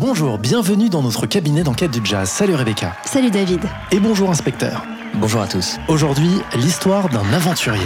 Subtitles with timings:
[0.00, 2.28] Bonjour, bienvenue dans notre cabinet d'enquête du jazz.
[2.30, 2.94] Salut Rebecca.
[3.04, 3.62] Salut David.
[3.90, 4.84] Et bonjour inspecteur.
[5.14, 5.76] Bonjour à tous.
[5.88, 7.82] Aujourd'hui, l'histoire d'un aventurier.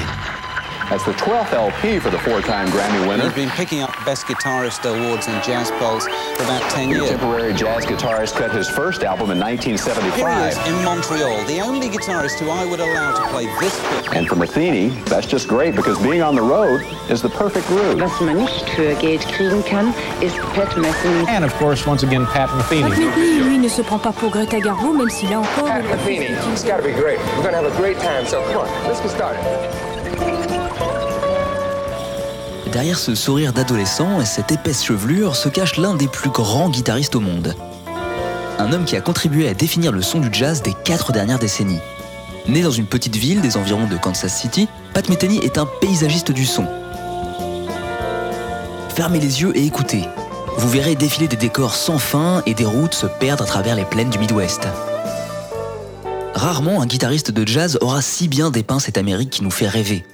[0.93, 3.25] As the 12th LP for the four-time Grammy winner.
[3.25, 6.05] He's been picking up Best Guitarist awards in Jazz polls
[6.37, 7.09] for about 10 years.
[7.09, 11.89] Contemporary jazz guitarist cut his first album in Here he is in Montreal, the only
[11.89, 14.15] guitarist who I would allow to play this bit.
[14.15, 17.99] And for Matheny, that's just great because being on the road is the perfect groove.
[17.99, 21.27] Was man nicht für Geld kriegen kann, ist Pat Metheny.
[21.27, 22.83] And of course, once again, Pat Metheny.
[22.83, 25.69] Pat Metheny, lui, ne se prend pas pour Greta Garbo, même s'il a encore...
[25.69, 26.37] Pat Metheny.
[26.53, 27.19] It's got to be great.
[27.39, 29.92] We're going to have a great time, so come on, let's get started.
[32.83, 37.15] Derrière ce sourire d'adolescent et cette épaisse chevelure se cache l'un des plus grands guitaristes
[37.15, 37.55] au monde.
[38.59, 41.79] Un homme qui a contribué à définir le son du jazz des quatre dernières décennies.
[42.49, 46.33] Né dans une petite ville des environs de Kansas City, Pat Metheny est un paysagiste
[46.33, 46.67] du son.
[48.97, 50.03] Fermez les yeux et écoutez.
[50.57, 53.85] Vous verrez défiler des décors sans fin et des routes se perdre à travers les
[53.85, 54.67] plaines du Midwest.
[56.35, 60.05] Rarement un guitariste de jazz aura si bien dépeint cette Amérique qui nous fait rêver.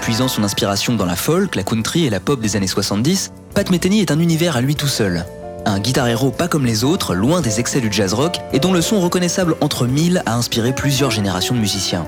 [0.00, 3.70] Puisant son inspiration dans la folk, la country et la pop des années 70, Pat
[3.70, 5.26] Metheny est un univers à lui tout seul.
[5.66, 8.72] Un guitar héros pas comme les autres, loin des excès du jazz rock, et dont
[8.72, 12.06] le son reconnaissable entre mille a inspiré plusieurs générations de musiciens.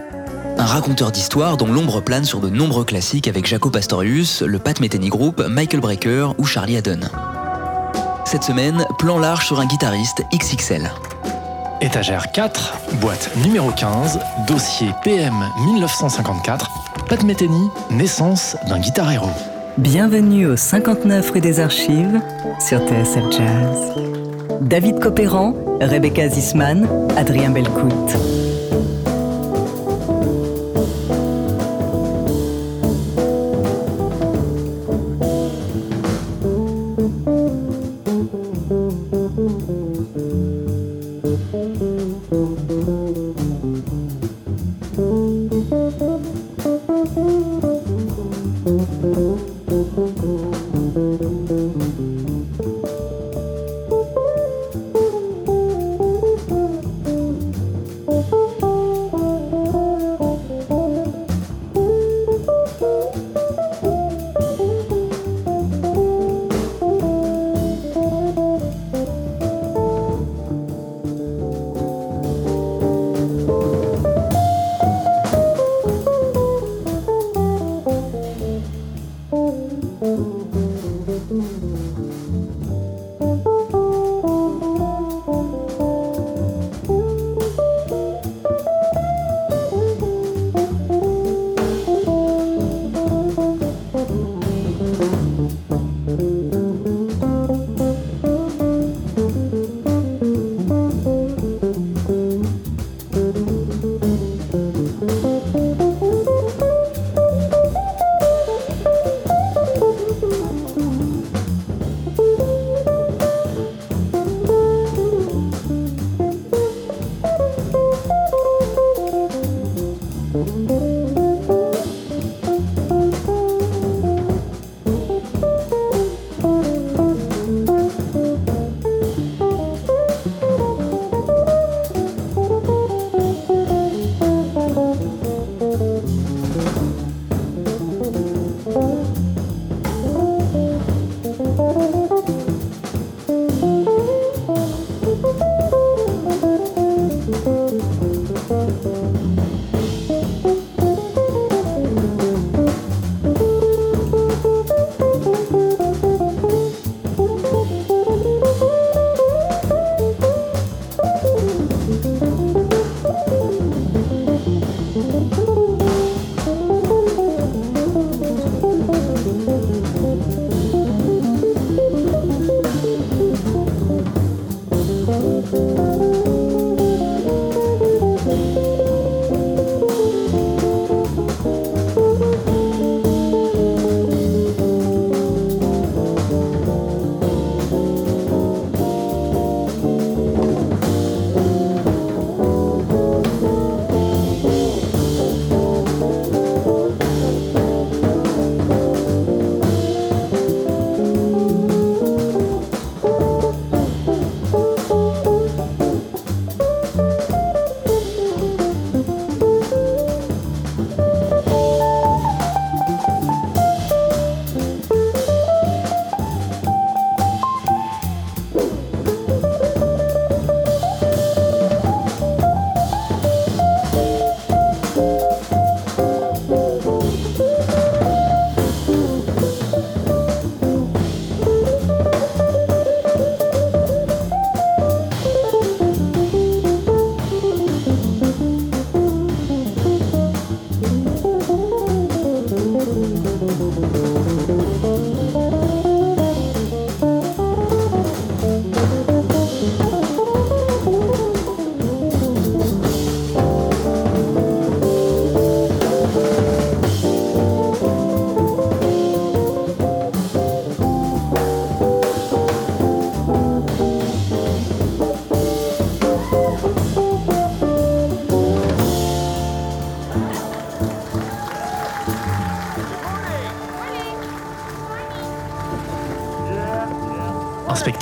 [0.58, 4.80] Un raconteur d'histoire dont l'ombre plane sur de nombreux classiques avec Jaco Pastorius, le Pat
[4.80, 7.00] Metheny Group, Michael Brecker ou Charlie Haddon.
[8.24, 10.90] Cette semaine, plan large sur un guitariste XXL.
[11.82, 16.70] Étagère 4, boîte numéro 15, dossier PM 1954,
[17.12, 19.28] Pat Metheny, naissance d'un guitar héros.
[19.76, 22.18] Bienvenue au 59 rue des Archives
[22.58, 23.92] sur TSF Jazz.
[24.62, 26.88] David Copéran, Rebecca Zisman,
[27.18, 28.16] Adrien Belcout.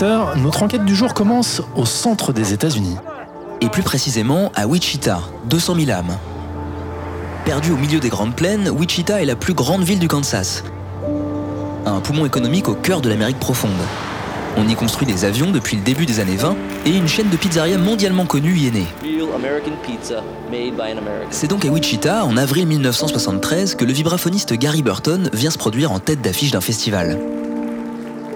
[0.02, 2.96] Notre enquête du jour commence au centre des États-Unis.
[3.60, 6.16] Et plus précisément à Wichita, 200 000 âmes.
[7.44, 10.64] Perdue au milieu des grandes plaines, Wichita est la plus grande ville du Kansas.
[11.84, 13.70] Un poumon économique au cœur de l'Amérique profonde.
[14.56, 16.56] On y construit des avions depuis le début des années 20
[16.86, 18.86] et une chaîne de pizzeria mondialement connue y est née.
[21.30, 25.92] C'est donc à Wichita, en avril 1973, que le vibraphoniste Gary Burton vient se produire
[25.92, 27.18] en tête d'affiche d'un festival.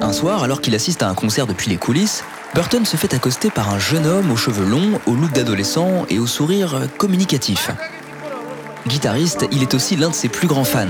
[0.00, 2.25] Un soir, alors qu'il assiste à un concert depuis les coulisses,
[2.55, 6.19] Burton se fait accoster par un jeune homme aux cheveux longs, au look d'adolescent et
[6.19, 7.70] au sourire communicatif.
[8.87, 10.87] Guitariste, il est aussi l'un de ses plus grands fans.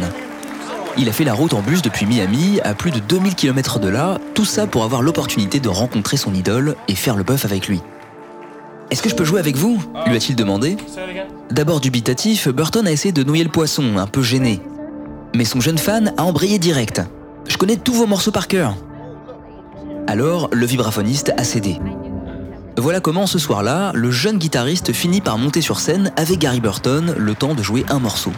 [0.96, 3.88] Il a fait la route en bus depuis Miami, à plus de 2000 km de
[3.88, 7.68] là, tout ça pour avoir l'opportunité de rencontrer son idole et faire le bœuf avec
[7.68, 7.80] lui.
[8.90, 10.76] Est-ce que je peux jouer avec vous lui a-t-il demandé.
[11.50, 14.60] D'abord dubitatif, Burton a essayé de nouer le poisson, un peu gêné.
[15.34, 17.00] Mais son jeune fan a embrayé direct.
[17.48, 18.76] Je connais tous vos morceaux par cœur.
[20.06, 21.78] Alors, le vibraphoniste a cédé.
[22.76, 27.14] Voilà comment ce soir-là, le jeune guitariste finit par monter sur scène avec Gary Burton
[27.16, 28.32] le temps de jouer un morceau.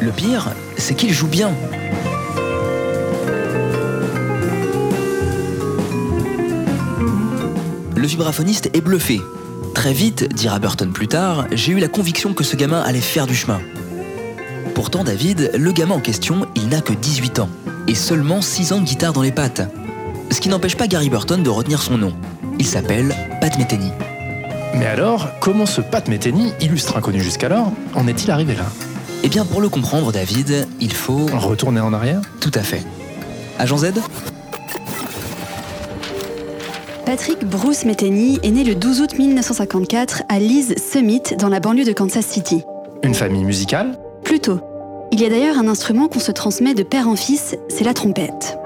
[0.00, 1.52] Le pire, c'est qu'il joue bien.
[7.94, 9.20] Le vibraphoniste est bluffé.
[9.74, 13.26] Très vite, dira Burton plus tard, j'ai eu la conviction que ce gamin allait faire
[13.26, 13.60] du chemin.
[14.80, 17.50] Pourtant, David, le gamin en question, il n'a que 18 ans
[17.86, 19.60] et seulement 6 ans de guitare dans les pattes.
[20.30, 22.14] Ce qui n'empêche pas Gary Burton de retenir son nom.
[22.58, 23.90] Il s'appelle Pat Metheny.
[24.74, 28.64] Mais alors, comment ce Pat Metheny, illustre inconnu jusqu'alors, en est-il arrivé là?
[29.22, 31.26] Eh bien, pour le comprendre, David, il faut...
[31.26, 32.22] Retourner en arrière?
[32.40, 32.82] Tout à fait.
[33.58, 33.92] Agent Z?
[37.04, 41.84] Patrick Bruce Metheny est né le 12 août 1954 à Lee's Summit, dans la banlieue
[41.84, 42.62] de Kansas City.
[43.02, 43.98] Une famille musicale?
[44.24, 44.60] Plutôt.
[45.12, 47.94] Il y a d'ailleurs un instrument qu'on se transmet de père en fils, c'est la
[47.94, 48.56] trompette.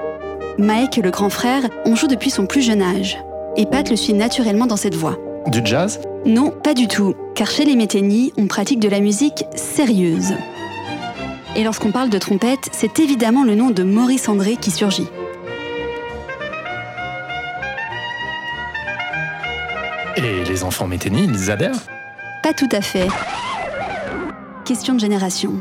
[0.59, 3.17] Mike, le grand frère, on joue depuis son plus jeune âge.
[3.57, 5.17] Et Pat le suit naturellement dans cette voie.
[5.47, 5.99] Du jazz?
[6.23, 10.33] Non, pas du tout, car chez les Metheny, on pratique de la musique sérieuse.
[11.55, 15.07] Et lorsqu'on parle de trompette, c'est évidemment le nom de Maurice André qui surgit.
[20.15, 21.81] Et les enfants Metheny, ils adhèrent?
[22.43, 23.07] Pas tout à fait.
[24.63, 25.53] Question de génération.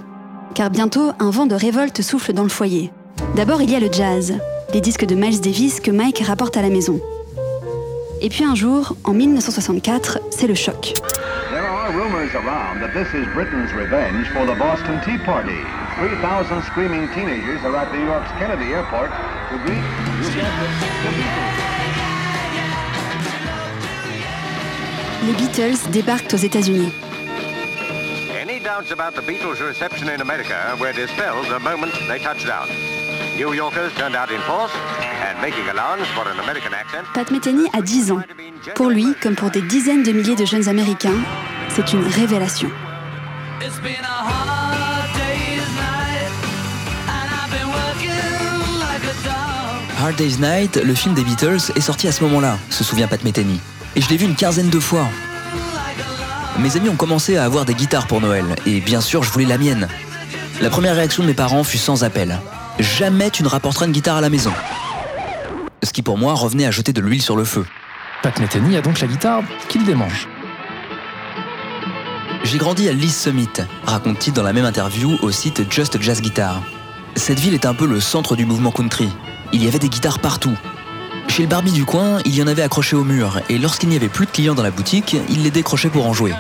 [0.54, 2.92] Car bientôt, un vent de révolte souffle dans le foyer.
[3.34, 4.38] D'abord, il y a le jazz,
[4.72, 7.00] les disques de Miles Davis que Mike rapporte à la maison.
[8.20, 10.94] Et puis un jour, en 1964, c'est le choc.
[11.50, 15.58] There are rumors around that this is Britain's revenge for the Boston Tea Party.
[15.98, 19.10] 3,000 screaming teenagers are at New York's Kennedy Airport
[19.50, 19.82] to greet
[25.26, 26.92] Les Beatles débarquent aux États-Unis.
[28.64, 32.66] Any doubts about the Beatles' reception in America were dispelled the moment they touched down.
[33.36, 37.06] New Yorkers turned out in force and making allowance for an American accent.
[37.12, 38.22] Pat Metheny a 10 ans.
[38.74, 41.18] Pour lui, comme pour des dizaines de milliers de jeunes Américains,
[41.68, 42.70] c'est une révélation.
[49.98, 53.22] Hard Day's Night, le film des Beatles, est sorti à ce moment-là, se souvient Pat
[53.24, 53.60] Metheny.
[53.94, 55.06] Et je l'ai vu une quinzaine de fois.
[56.58, 59.44] Mes amis ont commencé à avoir des guitares pour Noël, et bien sûr, je voulais
[59.44, 59.88] la mienne.
[60.60, 62.38] La première réaction de mes parents fut sans appel.
[62.78, 64.52] Jamais tu ne rapporteras une guitare à la maison.
[65.82, 67.66] Ce qui pour moi revenait à jeter de l'huile sur le feu.
[68.22, 70.28] Pat Metheny a donc la guitare qu'il démange.
[72.44, 73.48] J'ai grandi à Lee's Summit,
[73.84, 76.62] raconte-t-il dans la même interview au site Just Jazz Guitar.
[77.16, 79.08] Cette ville est un peu le centre du mouvement country.
[79.52, 80.56] Il y avait des guitares partout.
[81.28, 83.96] Chez le Barbie du coin, il y en avait accrochées au mur, et lorsqu'il n'y
[83.96, 86.32] avait plus de clients dans la boutique, il les décrochait pour en jouer.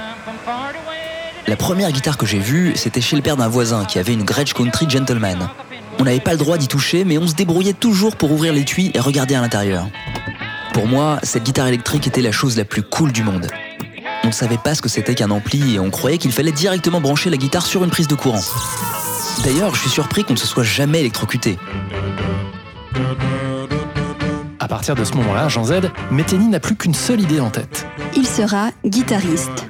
[1.46, 4.24] La première guitare que j'ai vue, c'était chez le père d'un voisin qui avait une
[4.24, 5.48] Gretsch Country Gentleman.
[5.98, 8.90] On n'avait pas le droit d'y toucher, mais on se débrouillait toujours pour ouvrir l'étui
[8.94, 9.86] et regarder à l'intérieur.
[10.72, 13.48] Pour moi, cette guitare électrique était la chose la plus cool du monde.
[14.24, 17.00] On ne savait pas ce que c'était qu'un ampli et on croyait qu'il fallait directement
[17.00, 18.40] brancher la guitare sur une prise de courant.
[19.44, 21.58] D'ailleurs, je suis surpris qu'on ne se soit jamais électrocuté.
[24.92, 27.86] De ce moment-là, Jean Z, Metheny n'a plus qu'une seule idée en tête.
[28.14, 29.66] Il sera guitariste.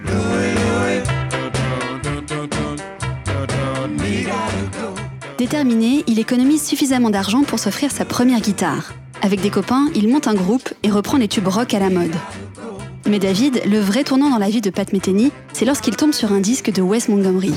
[5.39, 8.93] Déterminé, il économise suffisamment d'argent pour s'offrir sa première guitare.
[9.23, 12.17] Avec des copains, il monte un groupe et reprend les tubes rock à la mode.
[13.07, 16.33] Mais David, le vrai tournant dans la vie de Pat Metheny, c'est lorsqu'il tombe sur
[16.33, 17.55] un disque de Wes Montgomery.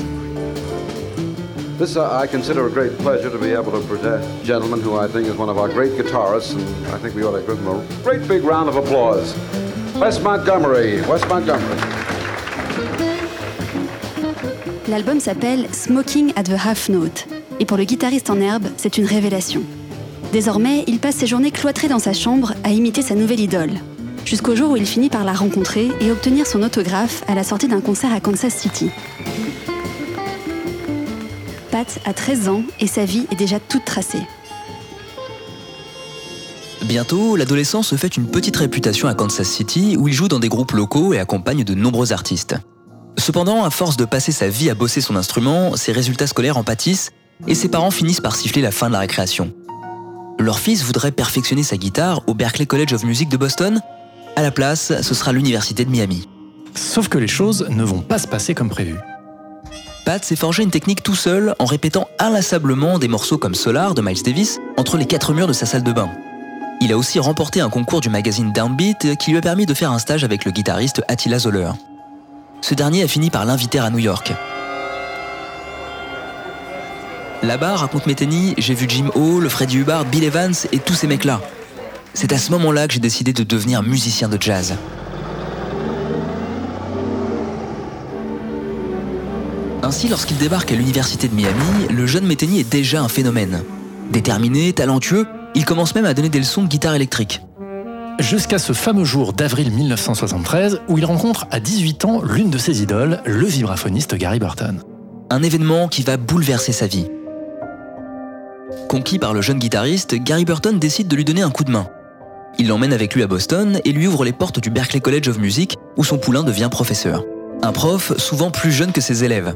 [1.78, 4.98] This uh, I consider a great pleasure to be able to present a gentleman who
[4.98, 7.56] I think is one of our great guitarists, and I think we ought to give
[7.56, 9.32] him a great big round of applause.
[9.94, 11.78] Wes Montgomery, Wes Montgomery.
[14.88, 17.28] L'album s'appelle Smoking at the Half Note.
[17.60, 19.62] Et pour le guitariste en herbe, c'est une révélation.
[20.32, 23.74] Désormais, il passe ses journées cloîtrées dans sa chambre à imiter sa nouvelle idole.
[24.24, 27.68] Jusqu'au jour où il finit par la rencontrer et obtenir son autographe à la sortie
[27.68, 28.90] d'un concert à Kansas City.
[31.78, 34.22] Pat a 13 ans et sa vie est déjà toute tracée.
[36.86, 40.48] Bientôt, l'adolescent se fait une petite réputation à Kansas City où il joue dans des
[40.48, 42.56] groupes locaux et accompagne de nombreux artistes.
[43.16, 46.64] Cependant, à force de passer sa vie à bosser son instrument, ses résultats scolaires en
[46.64, 47.12] pâtissent
[47.46, 49.52] et ses parents finissent par siffler la fin de la récréation.
[50.40, 53.80] Leur fils voudrait perfectionner sa guitare au Berklee College of Music de Boston.
[54.34, 56.28] À la place, ce sera l'université de Miami.
[56.74, 58.96] Sauf que les choses ne vont pas se passer comme prévu.
[60.08, 64.00] Pat s'est forgé une technique tout seul en répétant inlassablement des morceaux comme Solar de
[64.00, 66.08] Miles Davis entre les quatre murs de sa salle de bain.
[66.80, 69.92] Il a aussi remporté un concours du magazine Downbeat qui lui a permis de faire
[69.92, 71.72] un stage avec le guitariste Attila Zoller.
[72.62, 74.32] Ce dernier a fini par l'inviter à New York.
[77.42, 81.42] Là-bas, raconte Metheny, j'ai vu Jim Hall, Freddie Hubbard, Bill Evans et tous ces mecs-là.
[82.14, 84.74] C'est à ce moment-là que j'ai décidé de devenir musicien de jazz.
[89.88, 93.62] Ainsi, lorsqu'il débarque à l'université de Miami, le jeune Metheny est déjà un phénomène.
[94.12, 97.40] Déterminé, talentueux, il commence même à donner des leçons de guitare électrique.
[98.18, 102.82] Jusqu'à ce fameux jour d'avril 1973 où il rencontre à 18 ans l'une de ses
[102.82, 104.82] idoles, le vibraphoniste Gary Burton.
[105.30, 107.08] Un événement qui va bouleverser sa vie.
[108.90, 111.88] Conquis par le jeune guitariste, Gary Burton décide de lui donner un coup de main.
[112.58, 115.38] Il l'emmène avec lui à Boston et lui ouvre les portes du Berklee College of
[115.38, 117.24] Music où son poulain devient professeur.
[117.62, 119.54] Un prof souvent plus jeune que ses élèves.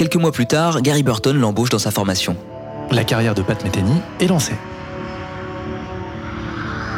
[0.00, 2.34] Quelques mois plus tard, Gary Burton l'embauche dans sa formation.
[2.90, 4.54] La carrière de Pat Metheny est lancée.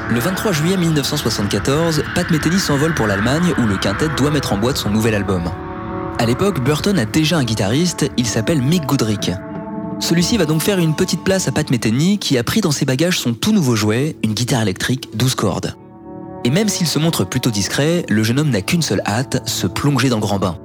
[0.08, 4.56] Le 23 juillet 1974, Pat Metheny s'envole pour l'Allemagne où le quintet doit mettre en
[4.56, 5.50] boîte son nouvel album.
[6.20, 9.32] À l'époque, Burton a déjà un guitariste, il s'appelle Mick Goodrick.
[9.98, 12.84] Celui-ci va donc faire une petite place à Pat Metheny qui a pris dans ses
[12.84, 15.74] bagages son tout nouveau jouet, une guitare électrique 12 cordes.
[16.44, 19.66] Et même s'il se montre plutôt discret, le jeune homme n'a qu'une seule hâte, se
[19.66, 20.56] plonger dans le grand bain.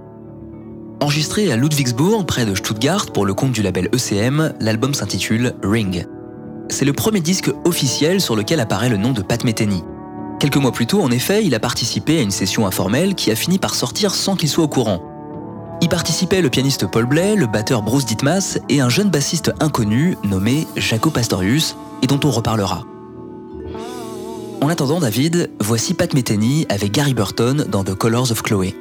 [0.99, 6.05] Enregistré à Ludwigsburg, près de Stuttgart, pour le compte du label ECM, l'album s'intitule Ring
[6.69, 9.83] c'est le premier disque officiel sur lequel apparaît le nom de Pat Metheny.
[10.39, 13.35] Quelques mois plus tôt, en effet, il a participé à une session informelle qui a
[13.35, 15.01] fini par sortir sans qu'il soit au courant.
[15.81, 20.17] Y participaient le pianiste Paul Blais, le batteur Bruce Ditmas et un jeune bassiste inconnu
[20.23, 22.83] nommé Jaco Pastorius, et dont on reparlera.
[24.61, 28.75] En attendant, David, voici Pat Metheny avec Gary Burton dans The Colors of Chloé.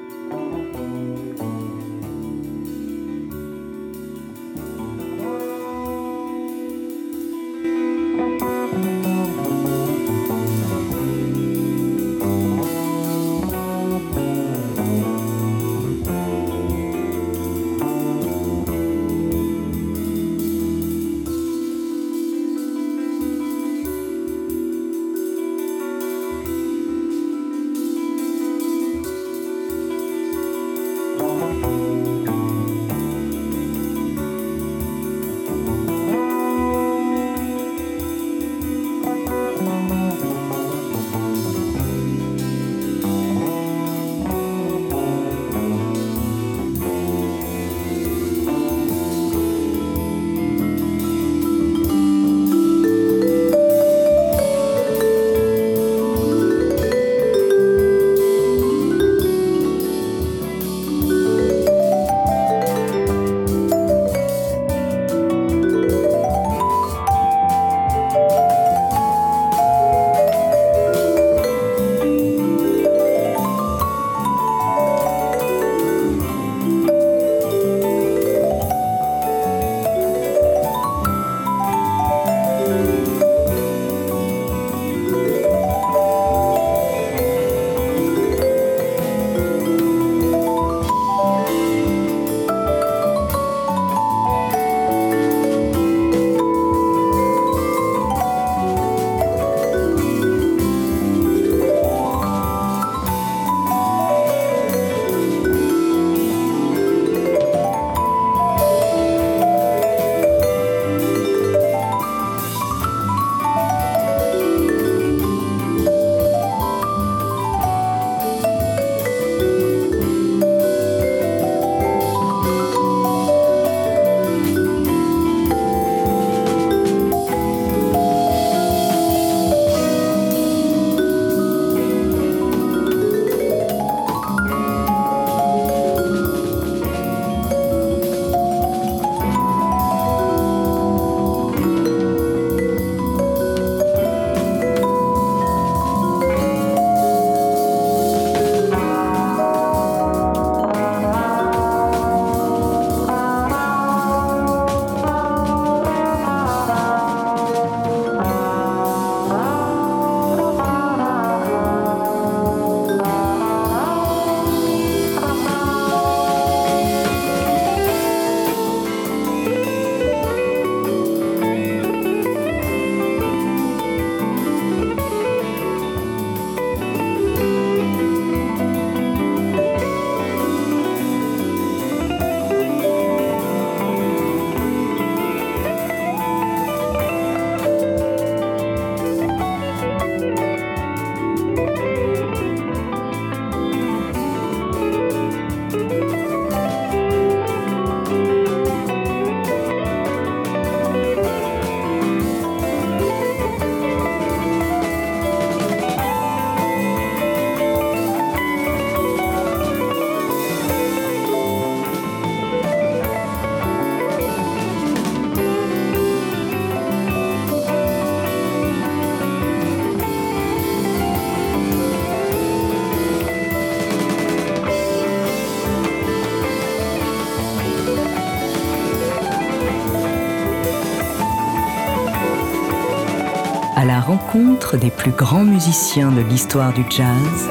[234.37, 237.49] Rencontre des plus grands musiciens de l'histoire du jazz.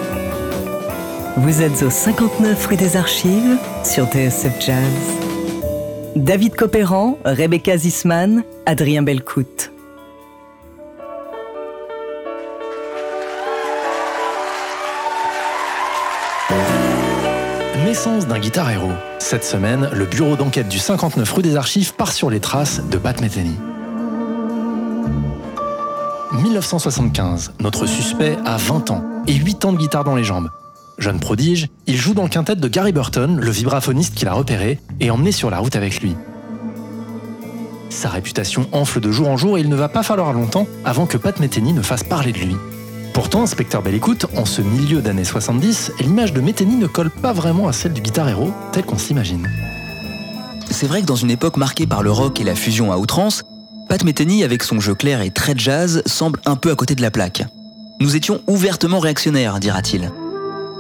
[1.38, 4.84] Vous êtes au 59 rue des Archives sur TSF Jazz.
[6.16, 9.72] David Copéran, Rebecca Zisman, Adrien Belcout.
[17.84, 18.92] Naissance d'un guitar héros.
[19.20, 22.98] Cette semaine, le bureau d'enquête du 59 rue des Archives part sur les traces de
[22.98, 23.56] Pat Metheny.
[26.66, 30.50] 1975, notre suspect a 20 ans et 8 ans de guitare dans les jambes.
[30.98, 34.80] Jeune prodige, il joue dans le quintet de Gary Burton, le vibraphoniste qu'il a repéré
[35.00, 36.16] et emmené sur la route avec lui.
[37.92, 41.06] Sa réputation enfle de jour en jour et il ne va pas falloir longtemps avant
[41.06, 42.56] que Pat Metheny ne fasse parler de lui.
[43.14, 47.32] Pourtant, inspecteur belle écoute, en ce milieu d'années 70, l'image de Metheny ne colle pas
[47.32, 49.48] vraiment à celle du guitar héros tel qu'on s'imagine.
[50.72, 53.44] C'est vrai que dans une époque marquée par le rock et la fusion à outrance,
[53.88, 57.02] Pat Metheny, avec son jeu clair et très jazz, semble un peu à côté de
[57.02, 57.44] la plaque.
[58.00, 60.12] Nous étions ouvertement réactionnaires, dira-t-il.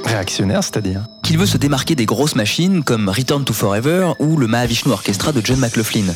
[0.03, 4.47] Réactionnaire, c'est-à-dire Qu'il veut se démarquer des grosses machines comme Return to Forever ou le
[4.47, 6.13] Mahavishnu Orchestra de John McLaughlin.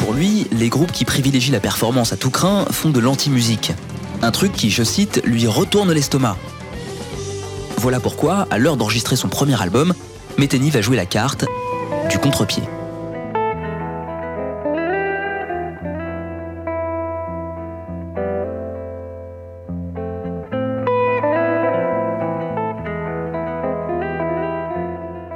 [0.00, 3.72] Pour lui, les groupes qui privilégient la performance à tout craint font de l'anti-musique.
[4.20, 6.36] Un truc qui, je cite, lui retourne l'estomac.
[7.80, 9.94] Voilà pourquoi, à l'heure d'enregistrer son premier album,
[10.36, 11.44] Metheny va jouer la carte
[12.10, 12.64] du contre-pied.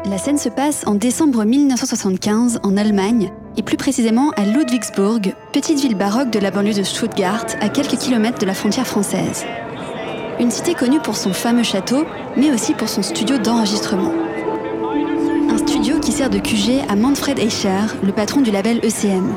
[0.04, 5.78] La scène se passe en décembre 1975 en Allemagne, et plus précisément à Ludwigsburg, petite
[5.78, 9.44] ville baroque de la banlieue de Stuttgart, à quelques kilomètres de la frontière française.
[10.42, 12.04] Une cité connue pour son fameux château,
[12.36, 14.12] mais aussi pour son studio d'enregistrement.
[15.48, 19.36] Un studio qui sert de QG à Manfred Eicher, le patron du label ECM.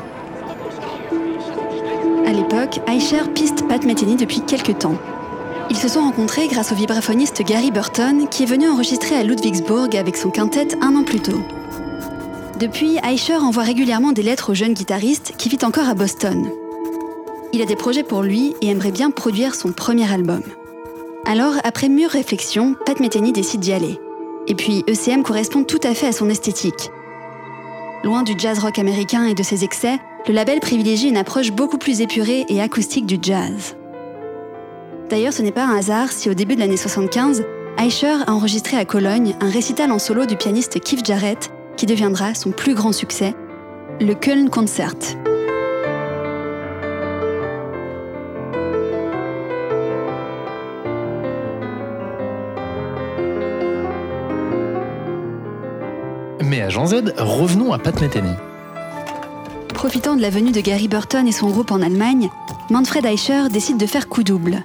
[2.26, 4.96] À l'époque, Eicher piste Pat Metheny depuis quelques temps.
[5.70, 9.94] Ils se sont rencontrés grâce au vibraphoniste Gary Burton, qui est venu enregistrer à Ludwigsburg
[9.94, 11.38] avec son quintet un an plus tôt.
[12.58, 16.50] Depuis, Eicher envoie régulièrement des lettres au jeune guitariste qui vit encore à Boston.
[17.52, 20.42] Il a des projets pour lui et aimerait bien produire son premier album.
[21.28, 23.98] Alors, après mûre réflexion, Pat Metheny décide d'y aller.
[24.46, 26.90] Et puis, ECM correspond tout à fait à son esthétique.
[28.04, 31.78] Loin du jazz rock américain et de ses excès, le label privilégie une approche beaucoup
[31.78, 33.76] plus épurée et acoustique du jazz.
[35.10, 37.44] D'ailleurs, ce n'est pas un hasard si au début de l'année 75,
[37.76, 42.34] Eicher a enregistré à Cologne un récital en solo du pianiste Keith Jarrett qui deviendra
[42.34, 43.34] son plus grand succès,
[44.00, 44.94] le Köln Concert.
[56.84, 58.32] Z, revenons à Pat Metheny.
[59.68, 62.28] Profitant de la venue de Gary Burton et son groupe en Allemagne,
[62.70, 64.64] Manfred Eicher décide de faire coup double.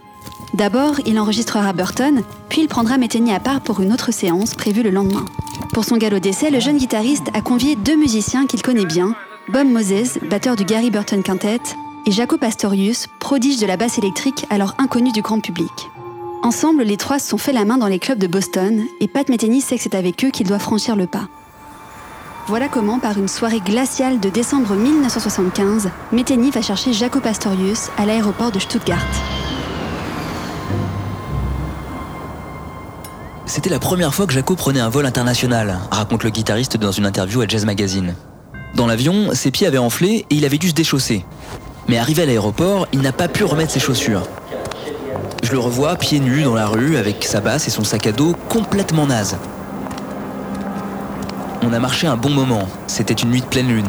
[0.53, 4.83] D'abord, il enregistrera Burton, puis il prendra Metheny à part pour une autre séance prévue
[4.83, 5.25] le lendemain.
[5.73, 9.15] Pour son galop d'essai, le jeune guitariste a convié deux musiciens qu'il connaît bien,
[9.47, 11.61] Bob Moses, batteur du Gary Burton Quintet,
[12.05, 15.71] et Jaco Pastorius, prodige de la basse électrique alors inconnu du grand public.
[16.43, 19.29] Ensemble, les trois se sont fait la main dans les clubs de Boston, et Pat
[19.29, 21.29] Metheny sait que c'est avec eux qu'il doit franchir le pas.
[22.47, 28.05] Voilà comment, par une soirée glaciale de décembre 1975, Metheny va chercher Jaco Pastorius à
[28.05, 29.05] l'aéroport de Stuttgart.
[33.45, 37.05] C'était la première fois que Jaco prenait un vol international, raconte le guitariste dans une
[37.05, 38.15] interview à Jazz Magazine.
[38.75, 41.25] Dans l'avion, ses pieds avaient enflé et il avait dû se déchausser.
[41.87, 44.23] Mais arrivé à l'aéroport, il n'a pas pu remettre ses chaussures.
[45.43, 48.11] Je le revois pieds nus dans la rue avec sa basse et son sac à
[48.11, 49.37] dos complètement naze.
[51.63, 53.87] On a marché un bon moment, c'était une nuit de pleine lune.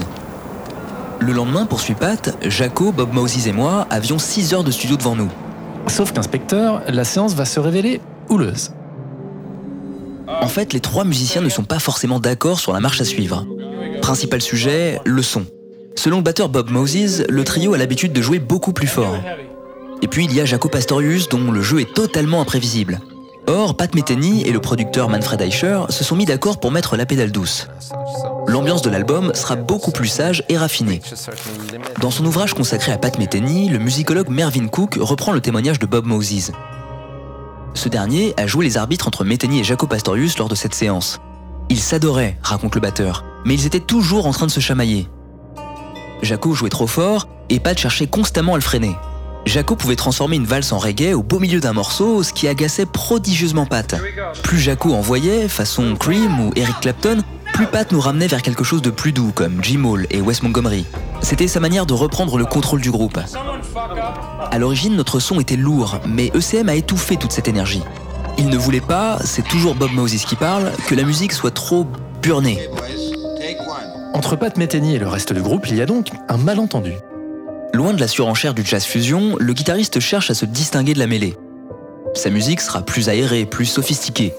[1.20, 5.16] Le lendemain, poursuit Pat, Jaco, Bob Moses et moi avions 6 heures de studio devant
[5.16, 5.30] nous.
[5.86, 8.72] Sauf qu'inspecteur, la séance va se révéler houleuse.
[10.28, 13.46] En fait, les trois musiciens ne sont pas forcément d'accord sur la marche à suivre.
[14.02, 15.46] Principal sujet, le son.
[15.94, 19.16] Selon le batteur Bob Moses, le trio a l'habitude de jouer beaucoup plus fort.
[20.02, 23.00] Et puis il y a Jaco Pastorius dont le jeu est totalement imprévisible.
[23.48, 27.06] Or, Pat Metheny et le producteur Manfred Eicher se sont mis d'accord pour mettre la
[27.06, 27.68] pédale douce.
[28.46, 31.00] L'ambiance de l'album sera beaucoup plus sage et raffinée.
[32.00, 35.86] Dans son ouvrage consacré à Pat Metheny, le musicologue Mervyn Cook reprend le témoignage de
[35.86, 36.52] Bob Moses.
[37.74, 41.18] Ce dernier a joué les arbitres entre Metheny et Jaco Pastorius lors de cette séance.
[41.68, 45.08] Ils s'adoraient, raconte le batteur, mais ils étaient toujours en train de se chamailler.
[46.22, 48.94] Jaco jouait trop fort et Pat cherchait constamment à le freiner.
[49.44, 52.86] Jaco pouvait transformer une valse en reggae au beau milieu d'un morceau, ce qui agaçait
[52.86, 53.96] prodigieusement Pat.
[54.42, 58.82] Plus Jaco envoyait, façon Cream ou Eric Clapton, plus Pat nous ramenait vers quelque chose
[58.82, 60.86] de plus doux comme Jim Hall et Wes Montgomery.
[61.20, 63.18] C'était sa manière de reprendre le contrôle du groupe.
[64.50, 67.82] À l'origine, notre son était lourd, mais ECM a étouffé toute cette énergie.
[68.38, 71.86] Il ne voulait pas, c'est toujours Bob Moses qui parle, que la musique soit trop
[72.22, 72.68] burnée.
[74.14, 76.92] Entre Pat Metheny et le reste du groupe, il y a donc un malentendu.
[77.74, 81.06] Loin de la surenchère du jazz fusion, le guitariste cherche à se distinguer de la
[81.06, 81.36] mêlée.
[82.14, 84.34] Sa musique sera plus aérée, plus sophistiquée.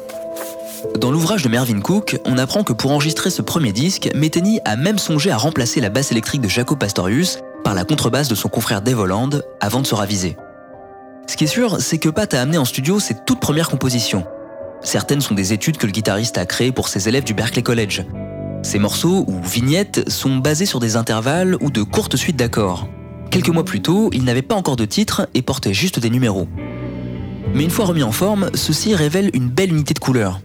[1.00, 4.76] Dans l'ouvrage de Mervyn Cook, on apprend que pour enregistrer ce premier disque, Metheny a
[4.76, 8.50] même songé à remplacer la basse électrique de Jaco Pastorius par la contrebasse de son
[8.50, 10.38] confrère Dave Holland avant de se raviser.
[11.28, 14.26] Ce qui est sûr, c'est que Pat a amené en studio ses toutes premières compositions.
[14.84, 18.06] Certaines sont des études que le guitariste a créées pour ses élèves du Berklee College.
[18.62, 22.88] Ces morceaux, ou vignettes, sont basés sur des intervalles ou de courtes suites d'accords.
[23.34, 26.48] Quelques mois plus tôt, il n'avait pas encore de titre et portait juste des numéros.
[27.56, 30.40] Mais une fois remis en forme, ceci révèle une belle unité de couleurs.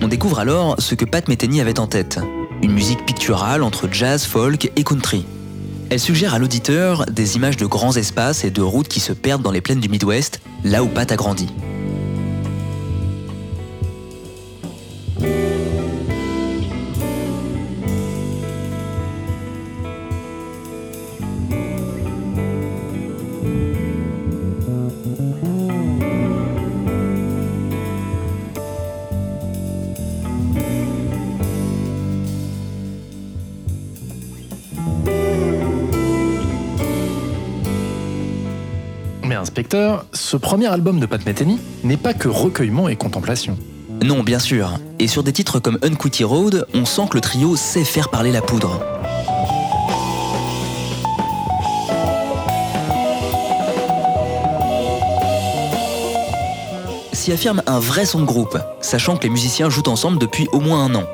[0.00, 2.20] On découvre alors ce que Pat Metheny avait en tête,
[2.62, 5.26] une musique picturale entre jazz, folk et country.
[5.90, 9.42] Elle suggère à l'auditeur des images de grands espaces et de routes qui se perdent
[9.42, 11.48] dans les plaines du Midwest, là où Pat a grandi.
[39.52, 43.58] Inspecteur, ce premier album de Pat Metheny n'est pas que recueillement et contemplation.
[44.02, 44.78] Non, bien sûr.
[44.98, 48.32] Et sur des titres comme Unquitty Road, on sent que le trio sait faire parler
[48.32, 48.80] la poudre.
[57.12, 60.60] S'y affirme un vrai son de groupe, sachant que les musiciens jouent ensemble depuis au
[60.60, 61.04] moins un an.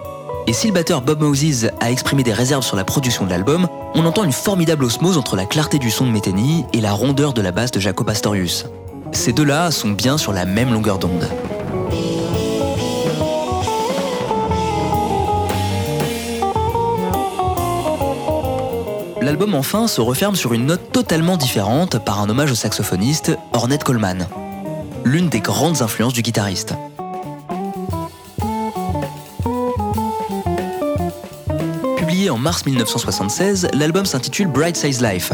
[0.49, 3.69] Et si le batteur Bob Moses a exprimé des réserves sur la production de l'album,
[3.95, 7.35] on entend une formidable osmose entre la clarté du son de Metheny et la rondeur
[7.35, 8.65] de la basse de Jaco Pastorius.
[9.13, 11.29] Ces deux-là sont bien sur la même longueur d'onde.
[19.21, 23.85] L'album enfin se referme sur une note totalement différente par un hommage au saxophoniste Ornette
[23.85, 24.27] Coleman,
[25.05, 26.75] l'une des grandes influences du guitariste.
[32.29, 35.33] Publié en mars 1976, l'album s'intitule Bright Size Life.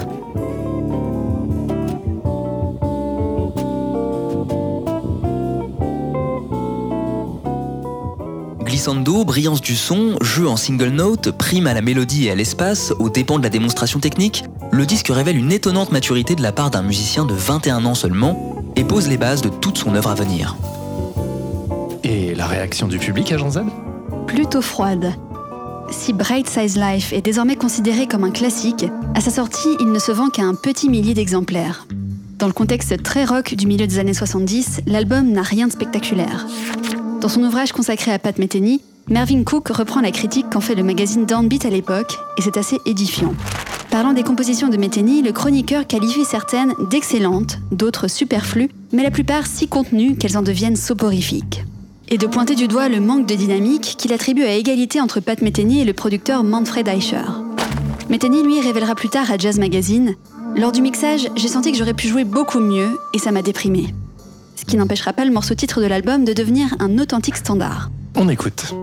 [8.60, 12.92] Glissando, brillance du son, jeu en single note, prime à la mélodie et à l'espace,
[13.00, 16.70] aux dépens de la démonstration technique, le disque révèle une étonnante maturité de la part
[16.70, 20.14] d'un musicien de 21 ans seulement et pose les bases de toute son œuvre à
[20.14, 20.56] venir.
[22.04, 23.62] Et la réaction du public à Jean Z?
[24.28, 25.12] Plutôt froide.
[25.90, 29.98] Si Bright Size Life est désormais considéré comme un classique, à sa sortie, il ne
[29.98, 31.86] se vend qu'à un petit millier d'exemplaires.
[32.38, 36.46] Dans le contexte très rock du milieu des années 70, l'album n'a rien de spectaculaire.
[37.20, 40.82] Dans son ouvrage consacré à Pat Metheny, Mervyn Cook reprend la critique qu'en fait le
[40.82, 43.34] magazine Downbeat à l'époque, et c'est assez édifiant.
[43.90, 49.46] Parlant des compositions de Metheny, le chroniqueur qualifie certaines d'excellentes, d'autres superflues, mais la plupart
[49.46, 51.64] si contenues qu'elles en deviennent soporifiques.
[52.08, 55.40] Et de pointer du doigt le manque de dynamique qu'il attribue à égalité entre Pat
[55.40, 57.24] Metheny et le producteur Manfred Eicher.
[58.10, 60.14] Metheny, lui, révélera plus tard à Jazz Magazine
[60.56, 63.94] Lors du mixage, j'ai senti que j'aurais pu jouer beaucoup mieux et ça m'a déprimé.
[64.56, 67.90] Ce qui n'empêchera pas le morceau titre de l'album de devenir un authentique standard.
[68.16, 68.74] On écoute.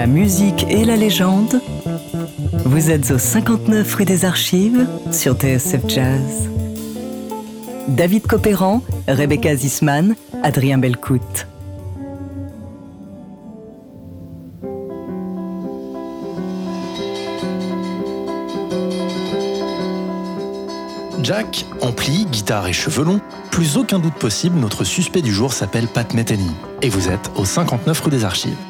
[0.00, 1.60] La musique et la légende.
[2.64, 6.48] Vous êtes au 59 rue des Archives sur TSF Jazz.
[7.86, 11.46] David Copéran, Rebecca Zisman, Adrien Belcout.
[21.22, 25.88] Jack, ampli, guitare et cheveux longs, plus aucun doute possible, notre suspect du jour s'appelle
[25.88, 26.50] Pat Metheny.
[26.80, 28.56] Et vous êtes au 59 rue des Archives.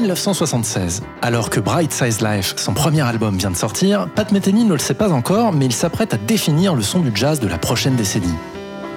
[0.00, 1.02] 1976.
[1.22, 4.78] Alors que Bright Size Life, son premier album, vient de sortir, Pat Metheny ne le
[4.78, 7.96] sait pas encore, mais il s'apprête à définir le son du jazz de la prochaine
[7.96, 8.34] décennie.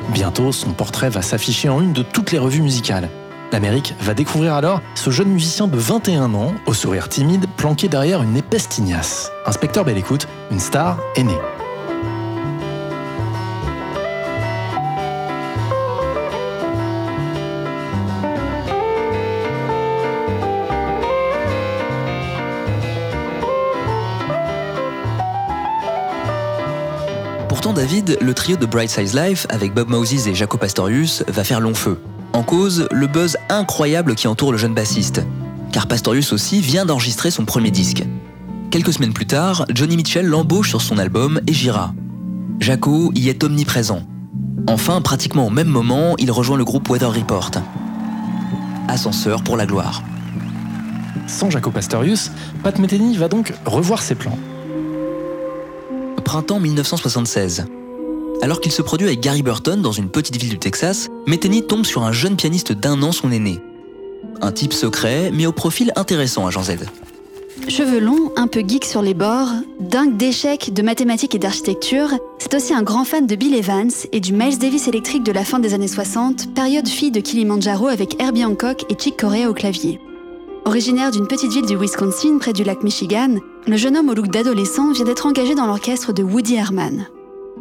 [0.10, 3.10] Bientôt, son portrait va s'afficher en une de toutes les revues musicales.
[3.52, 8.24] L'Amérique va découvrir alors ce jeune musicien de 21 ans, au sourire timide, planqué derrière
[8.24, 9.32] une épaisse tignasse.
[9.46, 11.38] Inspecteur Belle Écoute, une star est née.
[27.84, 31.60] David, le trio de Bright Size Life, avec Bob Moses et Jaco Pastorius, va faire
[31.60, 32.00] long feu.
[32.32, 35.22] En cause, le buzz incroyable qui entoure le jeune bassiste.
[35.74, 38.06] Car Pastorius aussi vient d'enregistrer son premier disque.
[38.72, 41.94] Quelques semaines plus tard, Johnny Mitchell l'embauche sur son album et Gira.
[42.62, 44.04] Jaco y est omniprésent.
[44.66, 47.52] Enfin, pratiquement au même moment, il rejoint le groupe Weather Report.
[48.88, 50.04] Ascenseur pour la gloire.
[51.28, 52.32] Sans Jaco Pastorius,
[52.64, 54.40] Pat Metheny va donc revoir ses plans.
[56.24, 57.66] Printemps 1976.
[58.44, 61.86] Alors qu'il se produit avec Gary Burton dans une petite ville du Texas, Metheny tombe
[61.86, 63.62] sur un jeune pianiste d'un an son aîné.
[64.42, 66.72] Un type secret, mais au profil intéressant à Jean Z.
[67.70, 69.48] Cheveux longs, un peu geek sur les bords,
[69.80, 74.20] dingue d'échecs, de mathématiques et d'architecture, c'est aussi un grand fan de Bill Evans et
[74.20, 78.22] du Miles Davis électrique de la fin des années 60, période fille de Kilimanjaro avec
[78.22, 80.02] Herbie Hancock et Chick Corea au clavier.
[80.66, 84.28] Originaire d'une petite ville du Wisconsin près du lac Michigan, le jeune homme au look
[84.28, 87.08] d'adolescent vient d'être engagé dans l'orchestre de Woody Herman.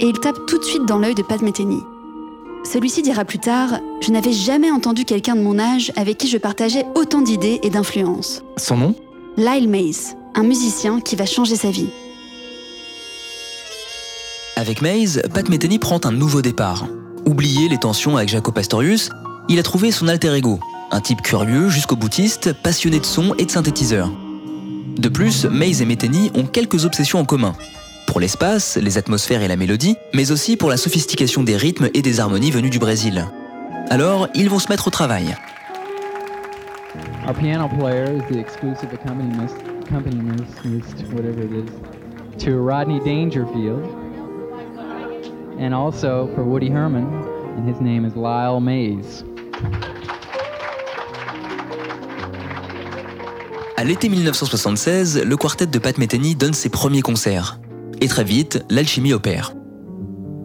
[0.00, 1.80] Et il tape tout de suite dans l'œil de Pat Metheny.
[2.64, 6.38] Celui-ci dira plus tard Je n'avais jamais entendu quelqu'un de mon âge avec qui je
[6.38, 8.42] partageais autant d'idées et d'influences.
[8.56, 8.94] Son nom?
[9.36, 11.88] Lyle Mays, un musicien qui va changer sa vie.
[14.56, 16.86] Avec Mays, Pat Metheny prend un nouveau départ.
[17.26, 19.10] Oublié les tensions avec Jaco Pastorius,
[19.48, 23.46] il a trouvé son alter ego, un type curieux jusqu'au boutiste, passionné de son et
[23.46, 24.10] de synthétiseurs.
[24.96, 27.54] De plus, Mays et Metheny ont quelques obsessions en commun.
[28.12, 32.02] Pour l'espace, les atmosphères et la mélodie, mais aussi pour la sophistication des rythmes et
[32.02, 33.26] des harmonies venues du Brésil.
[33.88, 35.34] Alors, ils vont se mettre au travail.
[37.26, 39.54] Our piano player is the exclusive accompanist,
[39.86, 40.52] accompanist,
[41.14, 43.80] whatever it is, to Rodney Dangerfield,
[45.58, 47.06] and also for Woody Herman,
[47.56, 49.24] and his name is Lyle Mays.
[53.78, 57.61] À l'été 1976, le quartet de Pat Metheny donne ses premiers concerts.
[58.02, 59.52] Et très vite, l'alchimie opère.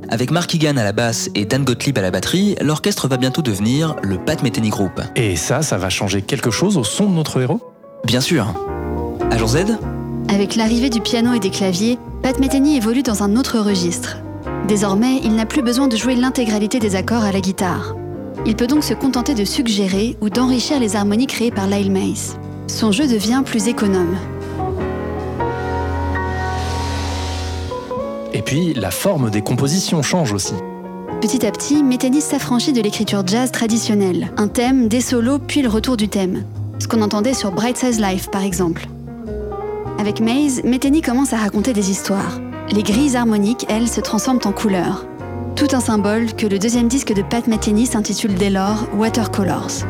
[0.10, 3.42] Avec Mark Egan à la basse et Dan Gottlieb à la batterie, l'orchestre va bientôt
[3.42, 5.02] devenir le Pat Metheny Group.
[5.16, 7.60] Et ça, ça va changer quelque chose au son de notre héros?
[8.06, 8.54] Bien sûr.
[9.32, 9.58] Agent Z?
[10.30, 14.18] Avec l'arrivée du piano et des claviers, Pat Metheny évolue dans un autre registre.
[14.68, 17.96] Désormais, il n'a plus besoin de jouer l'intégralité des accords à la guitare.
[18.46, 22.38] Il peut donc se contenter de suggérer ou d'enrichir les harmonies créées par Lyle Mays.
[22.68, 24.16] Son jeu devient plus économe.
[28.34, 30.54] Et puis, la forme des compositions change aussi.
[31.22, 34.32] Petit à petit, Metheny s'affranchit de l'écriture jazz traditionnelle.
[34.38, 36.44] Un thème, des solos, puis le retour du thème.
[36.80, 38.88] Ce qu'on entendait sur Bright Size Life, par exemple.
[39.98, 42.40] Avec Maze, Metheny commence à raconter des histoires.
[42.72, 45.06] Les grilles harmoniques, elles, se transforment en couleurs.
[45.56, 49.86] Tout un symbole que le deuxième disque de Pat Metheny s'intitule dès lors Watercolors.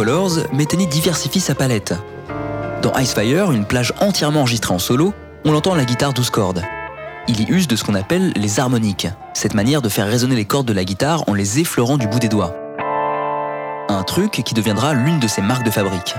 [0.00, 1.92] Metheny diversifie sa palette.
[2.80, 5.12] Dans Icefire, une plage entièrement enregistrée en solo,
[5.44, 6.62] on l'entend à la guitare 12 cordes.
[7.28, 10.46] Il y use de ce qu'on appelle les harmoniques, cette manière de faire résonner les
[10.46, 12.56] cordes de la guitare en les effleurant du bout des doigts.
[13.90, 16.14] Un truc qui deviendra l'une de ses marques de fabrique.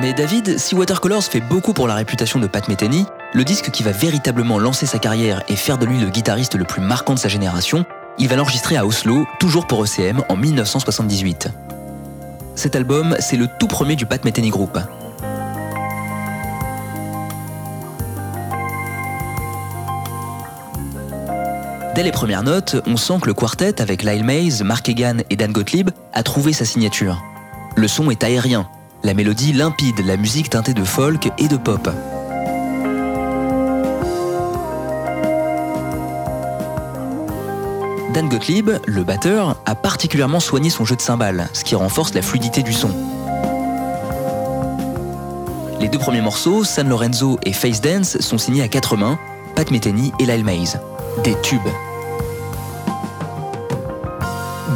[0.00, 3.82] Mais David, si Watercolors fait beaucoup pour la réputation de Pat Metheny, le disque qui
[3.82, 7.18] va véritablement lancer sa carrière et faire de lui le guitariste le plus marquant de
[7.18, 7.84] sa génération,
[8.18, 11.48] il va l'enregistrer à Oslo, toujours pour ECM, en 1978.
[12.56, 14.78] Cet album, c'est le tout premier du Pat Metheny Group.
[21.94, 25.36] Dès les premières notes, on sent que le quartet, avec Lyle Mays, Mark Egan et
[25.36, 27.22] Dan Gottlieb, a trouvé sa signature.
[27.76, 28.68] Le son est aérien,
[29.04, 31.88] la mélodie limpide, la musique teintée de folk et de pop.
[38.20, 42.20] Dan Gottlieb, le batteur, a particulièrement soigné son jeu de cymbales, ce qui renforce la
[42.20, 42.90] fluidité du son.
[45.80, 49.18] Les deux premiers morceaux, San Lorenzo et Face Dance, sont signés à quatre mains,
[49.56, 50.78] Pat Metheny et Lyle Mays.
[51.24, 51.62] Des tubes.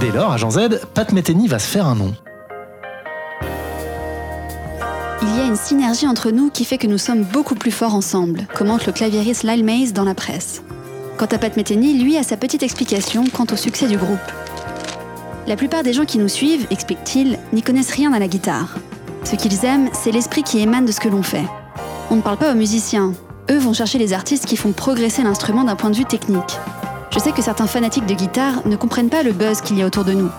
[0.00, 2.14] Dès lors, à Jean Z, Pat Metheny va se faire un nom.
[5.20, 7.94] Il y a une synergie entre nous qui fait que nous sommes beaucoup plus forts
[7.94, 10.62] ensemble, commente le claviériste Lyle Mays dans la presse.
[11.16, 14.18] Quant à Pat Metheny, lui a sa petite explication quant au succès du groupe.
[15.46, 18.76] La plupart des gens qui nous suivent, explique-t-il, n'y connaissent rien à la guitare.
[19.22, 21.44] Ce qu'ils aiment, c'est l'esprit qui émane de ce que l'on fait.
[22.10, 23.12] On ne parle pas aux musiciens.
[23.48, 26.58] Eux vont chercher les artistes qui font progresser l'instrument d'un point de vue technique.
[27.12, 29.86] Je sais que certains fanatiques de guitare ne comprennent pas le buzz qu'il y a
[29.86, 30.30] autour de nous.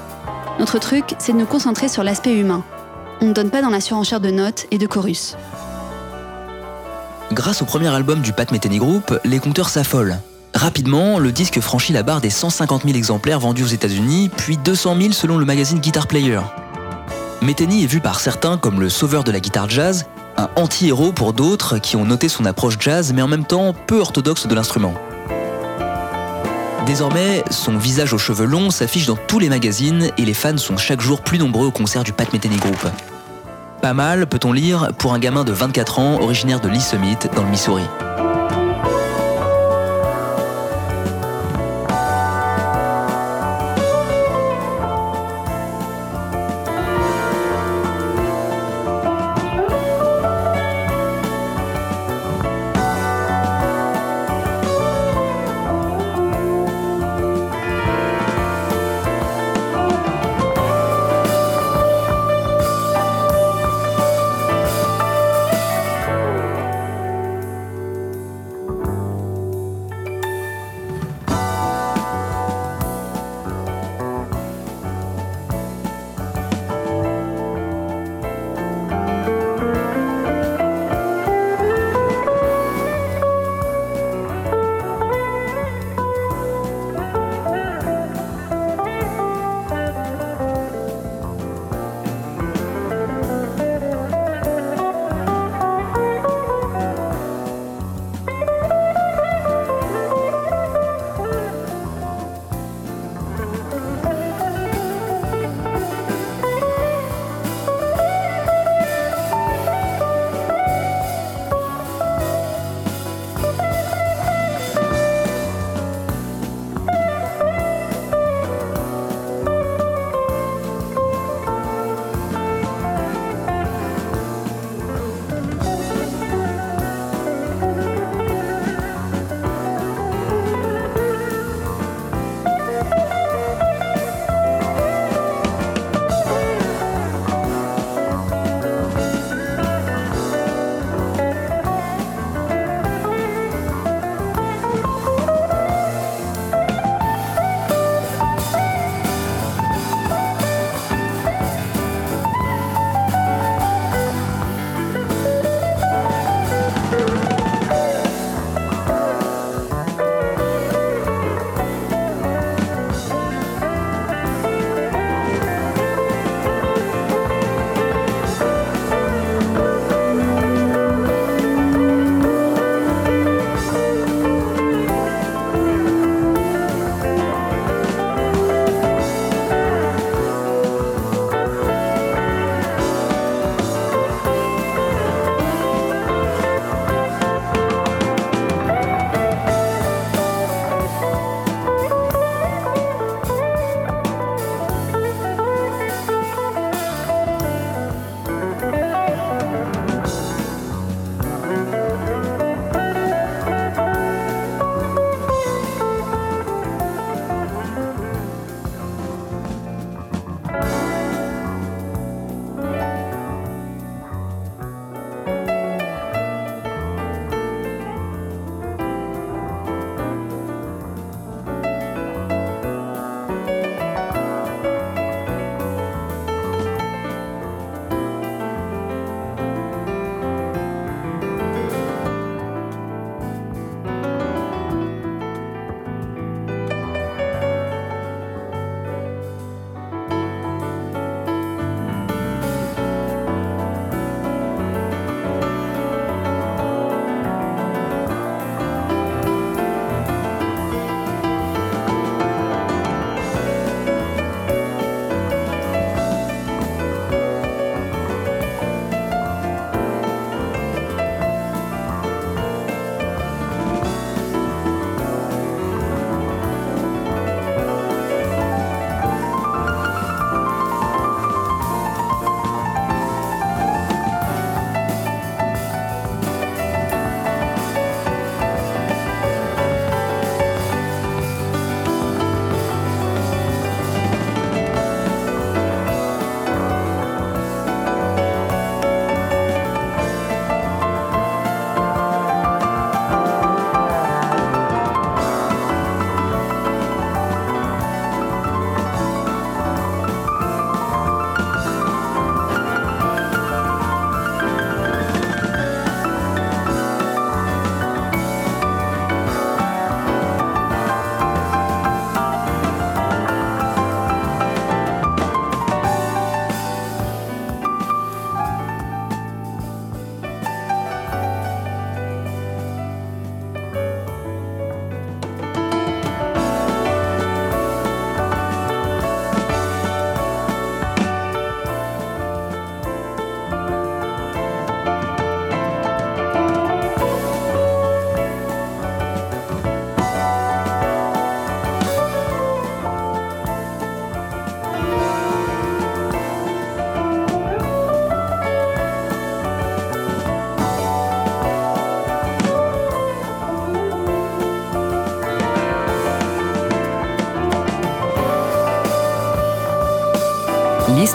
[0.60, 2.64] Notre truc, c'est de nous concentrer sur l'aspect humain.
[3.22, 5.38] On ne donne pas dans la surenchère de notes et de chorus.
[7.32, 10.18] Grâce au premier album du Pat Metheny Group, les compteurs s'affolent.
[10.56, 14.96] Rapidement, le disque franchit la barre des 150 000 exemplaires vendus aux États-Unis, puis 200
[14.98, 16.40] 000 selon le magazine Guitar Player.
[17.42, 20.06] Metheny est vu par certains comme le sauveur de la guitare jazz,
[20.38, 24.00] un anti-héros pour d'autres qui ont noté son approche jazz mais en même temps peu
[24.00, 24.94] orthodoxe de l'instrument.
[26.86, 30.78] Désormais, son visage aux cheveux longs s'affiche dans tous les magazines et les fans sont
[30.78, 32.88] chaque jour plus nombreux au concert du Pat Metheny Group.
[33.82, 37.44] Pas mal, peut-on lire, pour un gamin de 24 ans originaire de Lee Summit dans
[37.44, 37.84] le Missouri.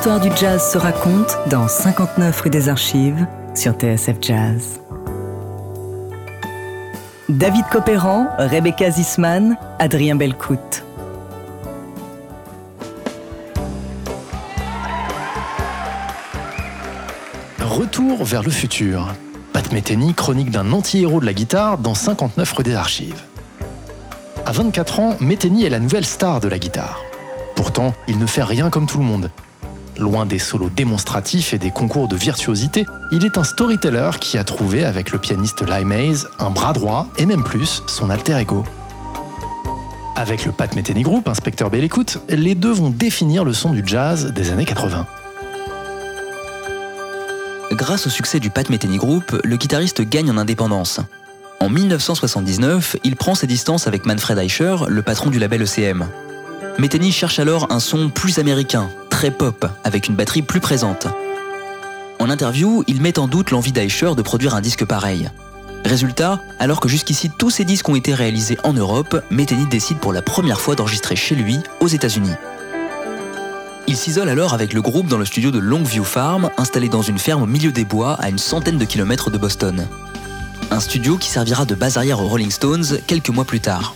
[0.00, 4.80] L'histoire du jazz se raconte dans 59 rue des Archives sur TSF Jazz.
[7.28, 10.84] David Copéran, Rebecca Zisman, Adrien Belcout.
[17.60, 19.08] Retour vers le futur.
[19.52, 23.22] Pat Metheny chronique d'un anti-héros de la guitare dans 59 rue des Archives.
[24.46, 27.02] À 24 ans, Metheny est la nouvelle star de la guitare.
[27.54, 29.30] Pourtant, il ne fait rien comme tout le monde.
[30.00, 34.44] Loin des solos démonstratifs et des concours de virtuosité, il est un storyteller qui a
[34.44, 38.64] trouvé avec le pianiste Lime Hayes un bras droit et même plus son alter ego.
[40.16, 43.82] Avec le Pat Metheny Group, inspecteur belle écoute, les deux vont définir le son du
[43.84, 45.06] jazz des années 80.
[47.72, 51.00] Grâce au succès du Pat Metheny Group, le guitariste gagne en indépendance.
[51.60, 56.06] En 1979, il prend ses distances avec Manfred Eicher, le patron du label ECM.
[56.80, 61.08] Metheny cherche alors un son plus américain, très pop, avec une batterie plus présente.
[62.18, 65.28] En interview, il met en doute l'envie d'Eicher de produire un disque pareil.
[65.84, 70.14] Résultat, alors que jusqu'ici tous ses disques ont été réalisés en Europe, Metheny décide pour
[70.14, 72.32] la première fois d'enregistrer chez lui, aux États-Unis.
[73.86, 77.18] Il s'isole alors avec le groupe dans le studio de Longview Farm, installé dans une
[77.18, 79.86] ferme au milieu des bois à une centaine de kilomètres de Boston.
[80.70, 83.94] Un studio qui servira de base arrière aux Rolling Stones quelques mois plus tard.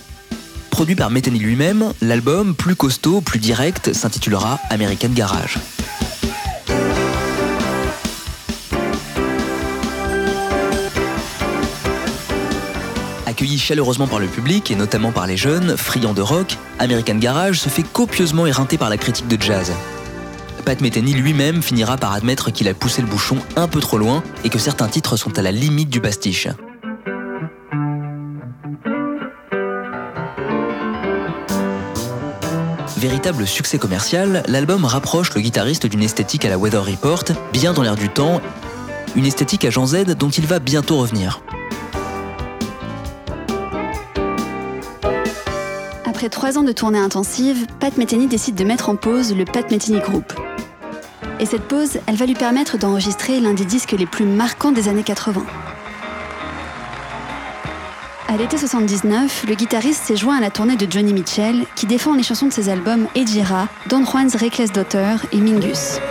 [0.75, 5.57] Produit par Metheny lui-même, l'album, plus costaud, plus direct, s'intitulera American Garage.
[13.25, 17.61] Accueilli chaleureusement par le public et notamment par les jeunes, friands de rock, American Garage
[17.61, 19.71] se fait copieusement éreinter par la critique de jazz.
[20.65, 24.23] Pat Metheny lui-même finira par admettre qu'il a poussé le bouchon un peu trop loin
[24.43, 26.49] et que certains titres sont à la limite du pastiche.
[32.97, 37.81] Véritable succès commercial, l'album rapproche le guitariste d'une esthétique à la Weather Report, bien dans
[37.81, 38.39] l'air du temps,
[39.17, 41.41] une esthétique à Jean Z dont il va bientôt revenir.
[46.05, 49.69] Après trois ans de tournée intensive, Pat Metheny décide de mettre en pause le Pat
[49.69, 50.33] Metheny Group.
[51.41, 54.87] Et cette pause, elle va lui permettre d'enregistrer l'un des disques les plus marquants des
[54.87, 55.45] années 80.
[58.35, 62.13] À l'été 79, le guitariste s'est joint à la tournée de Johnny Mitchell, qui défend
[62.15, 66.01] les chansons de ses albums Ejira, Don Juan's Reckless Daughter et Mingus.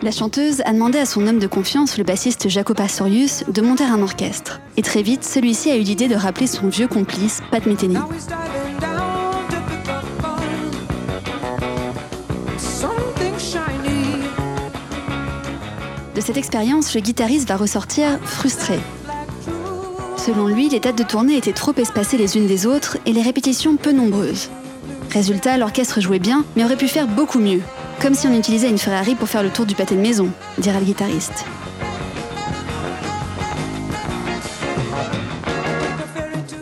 [0.00, 3.82] La chanteuse a demandé à son homme de confiance, le bassiste Jaco Pastorius, de monter
[3.82, 4.60] un orchestre.
[4.76, 7.98] Et très vite, celui-ci a eu l'idée de rappeler son vieux complice, Pat Metheny.
[16.22, 18.78] Cette expérience, le guitariste va ressortir frustré.
[20.16, 23.22] Selon lui, les dates de tournée étaient trop espacées les unes des autres et les
[23.22, 24.48] répétitions peu nombreuses.
[25.10, 27.60] Résultat, l'orchestre jouait bien, mais aurait pu faire beaucoup mieux.
[28.00, 30.78] Comme si on utilisait une Ferrari pour faire le tour du pâté de maison, dira
[30.78, 31.44] le guitariste.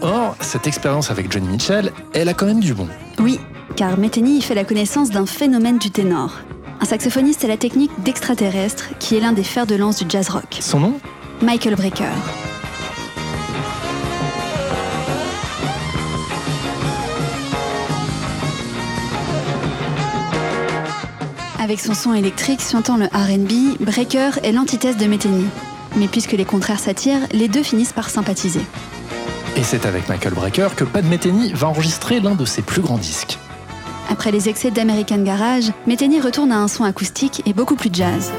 [0.00, 2.88] Or, cette expérience avec Johnny Mitchell, elle a quand même du bon.
[3.18, 3.38] Oui,
[3.76, 6.38] car Metheny fait la connaissance d'un phénomène du ténor.
[6.82, 10.30] Un saxophoniste à la technique d'extraterrestre qui est l'un des fers de lance du jazz
[10.30, 10.58] rock.
[10.60, 10.94] Son nom?
[11.42, 12.06] Michael Brecker.
[21.58, 25.44] Avec son son électrique suintant le RB, Breaker est l'antithèse de Metheny.
[25.96, 28.62] Mais puisque les contraires s'attirent, les deux finissent par sympathiser.
[29.56, 32.96] Et c'est avec Michael Brecker que Pat Metheny va enregistrer l'un de ses plus grands
[32.96, 33.38] disques.
[34.10, 38.32] Après les excès d'American Garage, Metheny retourne à un son acoustique et beaucoup plus jazz.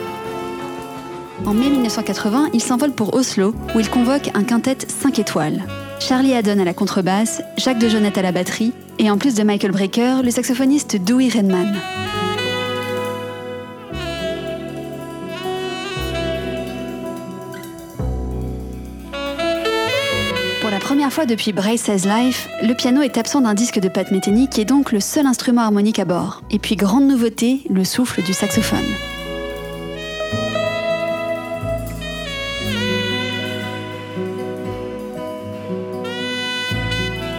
[1.46, 5.64] En mai 1980, il s'envole pour Oslo, où il convoque un quintet 5 étoiles.
[6.00, 9.44] Charlie Haddon à la contrebasse, Jacques de Jonette à la batterie, et en plus de
[9.44, 11.74] Michael Brecker, le saxophoniste Dewey Redman.
[21.12, 24.48] Première fois depuis Brace Says Life, le piano est absent d'un disque de Pat Metheny
[24.48, 26.42] qui est donc le seul instrument harmonique à bord.
[26.50, 28.80] Et puis grande nouveauté, le souffle du saxophone.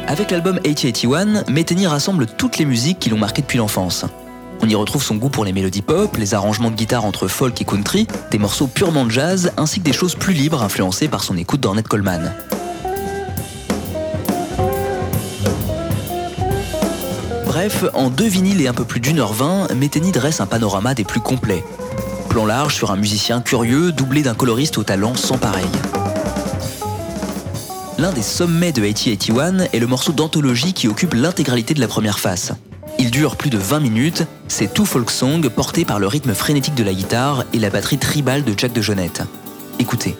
[0.06, 4.04] Avec l'album 8081, Metheny rassemble toutes les musiques qui l'ont marqué depuis l'enfance.
[4.60, 7.58] On y retrouve son goût pour les mélodies pop, les arrangements de guitare entre folk
[7.58, 11.38] et country, des morceaux purement jazz, ainsi que des choses plus libres influencées par son
[11.38, 12.34] écoute d'Ornette Coleman.
[17.62, 20.94] Bref, en deux vinyles et un peu plus d'une heure vingt, Metheny dresse un panorama
[20.94, 21.62] des plus complets.
[22.28, 25.68] Plan large sur un musicien curieux, doublé d'un coloriste au talent sans pareil.
[27.98, 32.18] L'un des sommets de 8081 est le morceau d'anthologie qui occupe l'intégralité de la première
[32.18, 32.50] face.
[32.98, 36.74] Il dure plus de 20 minutes, c'est tout folk song porté par le rythme frénétique
[36.74, 39.22] de la guitare et la batterie tribale de Jack de Jonette.
[39.78, 40.16] Écoutez.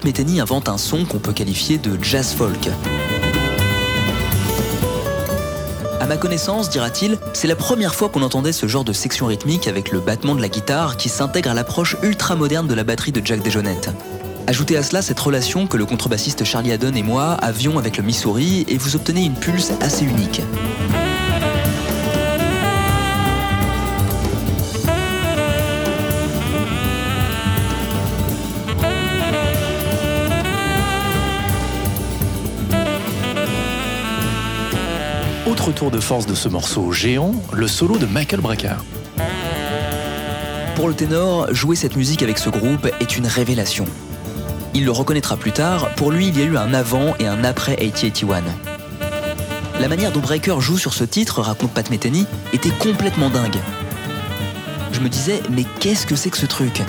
[0.00, 2.70] Pat invente un son qu'on peut qualifier de jazz folk.
[6.00, 9.68] À ma connaissance, dira-t-il, c'est la première fois qu'on entendait ce genre de section rythmique
[9.68, 13.12] avec le battement de la guitare qui s'intègre à l'approche ultra moderne de la batterie
[13.12, 13.90] de Jack DeJohnette.
[14.46, 18.02] Ajoutez à cela cette relation que le contrebassiste Charlie Haddon et moi avions avec le
[18.02, 20.40] Missouri et vous obtenez une pulse assez unique.
[35.70, 38.74] Autre tour de force de ce morceau géant, le solo de Michael Brecker.
[40.74, 43.84] Pour le ténor, jouer cette musique avec ce groupe est une révélation.
[44.74, 47.44] Il le reconnaîtra plus tard, pour lui il y a eu un avant et un
[47.44, 48.42] après 8081.
[49.78, 53.60] La manière dont Breaker joue sur ce titre, raconte Pat Metheny, était complètement dingue.
[54.90, 56.82] Je me disais, mais qu'est-ce que c'est que ce truc?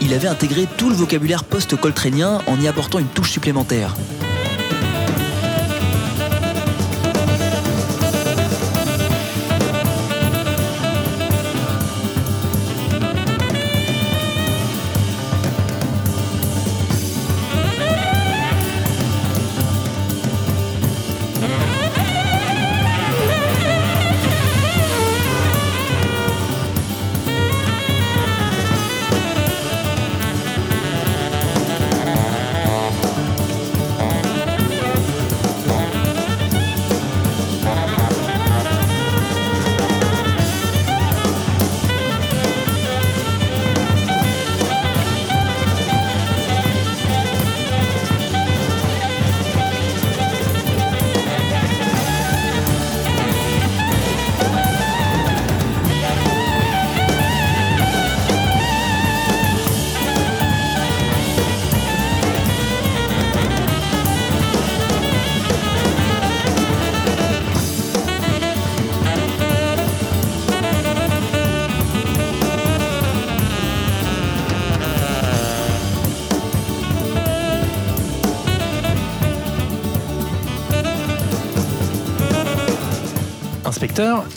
[0.00, 3.96] Il avait intégré tout le vocabulaire post-coltrénien en y apportant une touche supplémentaire.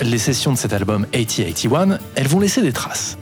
[0.01, 3.17] Les sessions de cet album 8081, elles vont laisser des traces.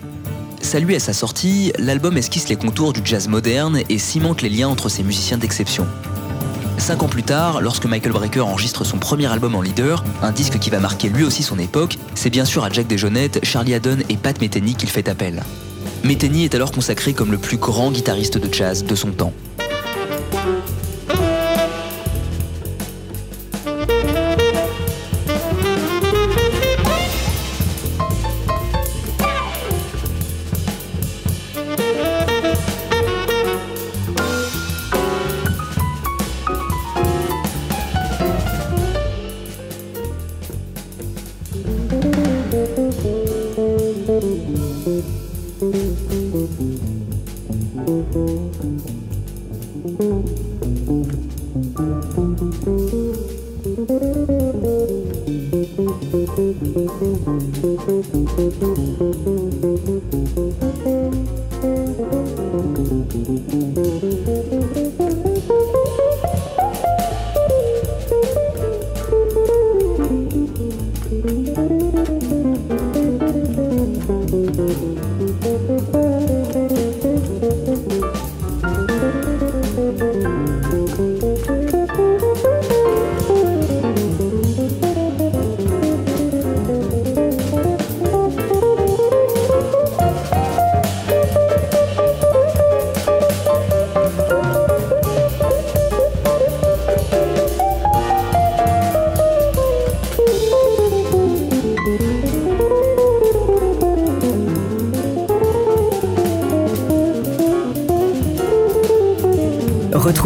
[0.61, 4.67] Salué à sa sortie, l'album esquisse les contours du jazz moderne et cimente les liens
[4.67, 5.85] entre ses musiciens d'exception.
[6.79, 10.57] Cinq ans plus tard, lorsque Michael Brecker enregistre son premier album en leader, un disque
[10.57, 13.97] qui va marquer lui aussi son époque, c'est bien sûr à Jack DeJohnette, Charlie Haddon
[14.09, 15.43] et Pat Metheny qu'il fait appel.
[16.03, 19.33] Metheny est alors consacré comme le plus grand guitariste de jazz de son temps.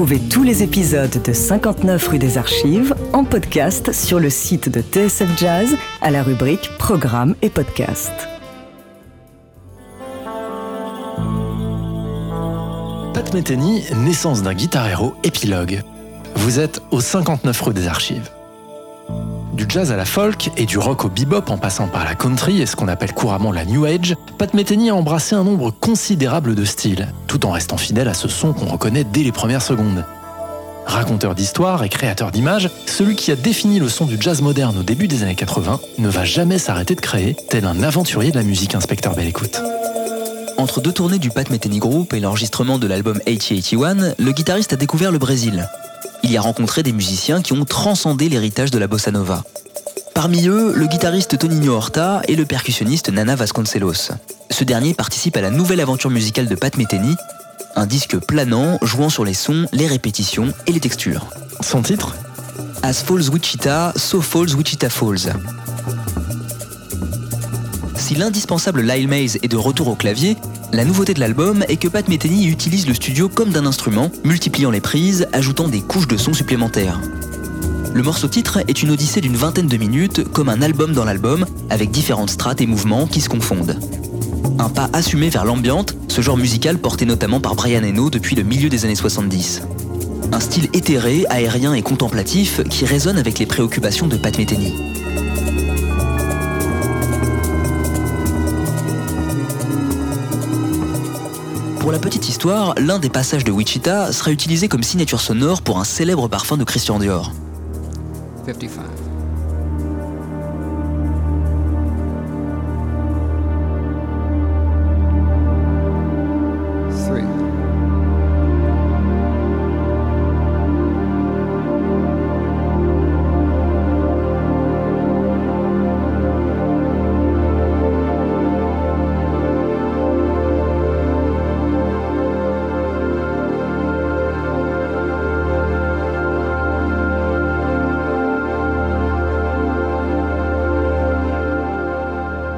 [0.06, 4.82] Retrouvez tous les épisodes de 59 rue des Archives en podcast sur le site de
[4.82, 8.12] TSF Jazz à la rubrique Programmes et podcasts.
[13.16, 15.82] Pat Metheny, naissance d'un guitar héros, épilogue.
[16.36, 18.35] Vous êtes au 59 rue des Archives.
[19.56, 22.62] Du jazz à la folk et du rock au bebop en passant par la country
[22.62, 26.56] et ce qu'on appelle couramment la new age, Pat Metheny a embrassé un nombre considérable
[26.56, 30.04] de styles, tout en restant fidèle à ce son qu'on reconnaît dès les premières secondes.
[30.86, 34.84] Raconteur d'histoire et créateur d'images, celui qui a défini le son du jazz moderne au
[34.84, 38.44] début des années 80 ne va jamais s'arrêter de créer, tel un aventurier de la
[38.44, 39.62] musique inspecteur belle écoute.
[40.58, 44.76] Entre deux tournées du Pat Metheny Group et l'enregistrement de l'album 8081, le guitariste a
[44.76, 45.66] découvert le Brésil.
[46.26, 49.44] Il y a rencontré des musiciens qui ont transcendé l'héritage de la bossa nova.
[50.16, 54.10] Parmi eux, le guitariste Toninho Horta et le percussionniste Nana Vasconcelos.
[54.50, 57.16] Ce dernier participe à la nouvelle aventure musicale de Pat Metheny,
[57.76, 61.28] un disque planant jouant sur les sons, les répétitions et les textures.
[61.62, 62.16] Son titre?
[62.82, 65.32] As Falls Wichita, So Falls Wichita Falls.
[67.96, 70.38] Si l'indispensable Lyle Mays est de retour au clavier,
[70.72, 74.72] la nouveauté de l'album est que Pat Metheny utilise le studio comme d'un instrument, multipliant
[74.72, 77.00] les prises, ajoutant des couches de son supplémentaires.
[77.94, 81.46] Le morceau titre est une odyssée d'une vingtaine de minutes, comme un album dans l'album,
[81.70, 83.80] avec différentes strates et mouvements qui se confondent.
[84.60, 88.44] Un pas assumé vers l'ambiante, ce genre musical porté notamment par Brian Eno depuis le
[88.44, 89.62] milieu des années 70.
[90.32, 94.74] Un style éthéré, aérien et contemplatif qui résonne avec les préoccupations de Pat Metheny.
[101.86, 105.78] Pour la petite histoire, l'un des passages de Wichita sera utilisé comme signature sonore pour
[105.78, 107.32] un célèbre parfum de Christian Dior.
[108.48, 109.05] 55.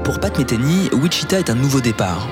[0.07, 2.29] Pour Pat Metheny, Wichita est un nouveau départ.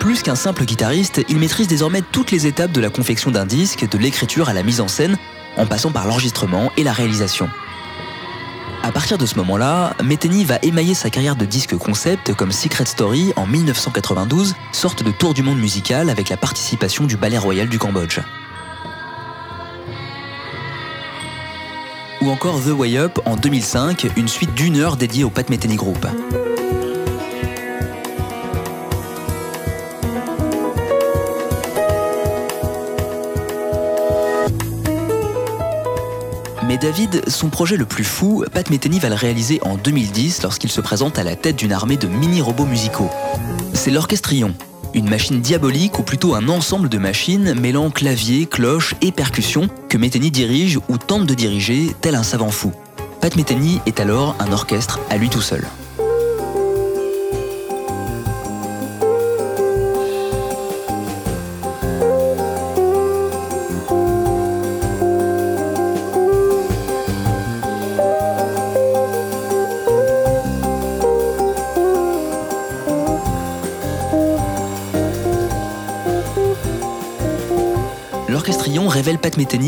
[0.00, 3.86] Plus qu'un simple guitariste, il maîtrise désormais toutes les étapes de la confection d'un disque,
[3.86, 5.18] de l'écriture à la mise en scène,
[5.58, 7.50] en passant par l'enregistrement et la réalisation.
[8.82, 12.86] À partir de ce moment-là, Metheny va émailler sa carrière de disque concept comme Secret
[12.86, 17.68] Story en 1992, sorte de tour du monde musical avec la participation du Ballet Royal
[17.68, 18.20] du Cambodge.
[22.38, 26.06] Encore The Way Up en 2005, une suite d'une heure dédiée au Pat Metheny Group.
[36.64, 40.70] Mais David, son projet le plus fou, Pat Metheny va le réaliser en 2010 lorsqu'il
[40.70, 43.10] se présente à la tête d'une armée de mini-robots musicaux.
[43.74, 44.54] C'est l'Orchestrion,
[44.98, 49.96] une machine diabolique ou plutôt un ensemble de machines mêlant clavier, cloche et percussion que
[49.96, 52.72] Metheny dirige ou tente de diriger tel un savant fou.
[53.20, 55.64] Pat Metheny est alors un orchestre à lui tout seul.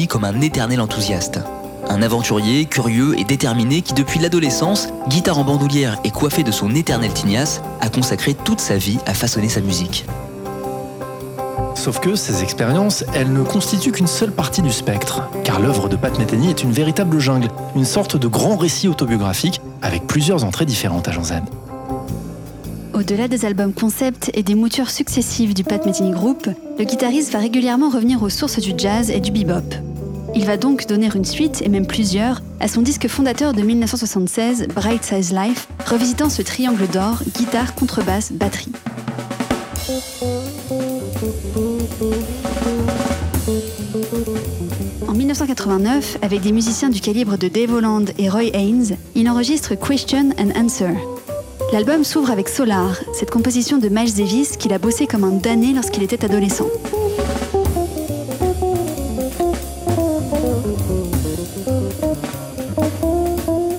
[0.08, 1.38] Comme un éternel enthousiaste.
[1.88, 6.74] Un aventurier, curieux et déterminé qui depuis l'adolescence, guitare en bandoulière et coiffé de son
[6.74, 10.06] éternel tignasse, a consacré toute sa vie à façonner sa musique.
[11.76, 15.94] Sauf que ces expériences, elles ne constituent qu'une seule partie du spectre, car l'œuvre de
[15.94, 20.66] Pat Metheny est une véritable jungle, une sorte de grand récit autobiographique avec plusieurs entrées
[20.66, 21.22] différentes à Jean.
[23.00, 27.38] Au-delà des albums concept et des moutures successives du Pat Metheny Group, le guitariste va
[27.38, 29.64] régulièrement revenir aux sources du jazz et du bebop.
[30.34, 34.68] Il va donc donner une suite, et même plusieurs, à son disque fondateur de 1976,
[34.74, 38.72] Bright Size Life, revisitant ce triangle d'or, guitare, contrebasse, batterie.
[45.08, 49.74] En 1989, avec des musiciens du calibre de Dave Holland et Roy Haynes, il enregistre
[49.74, 50.92] Question and Answer.
[51.72, 55.72] L'album s'ouvre avec Solar, cette composition de Miles Davis qu'il a bossé comme un damné
[55.72, 56.66] lorsqu'il était adolescent.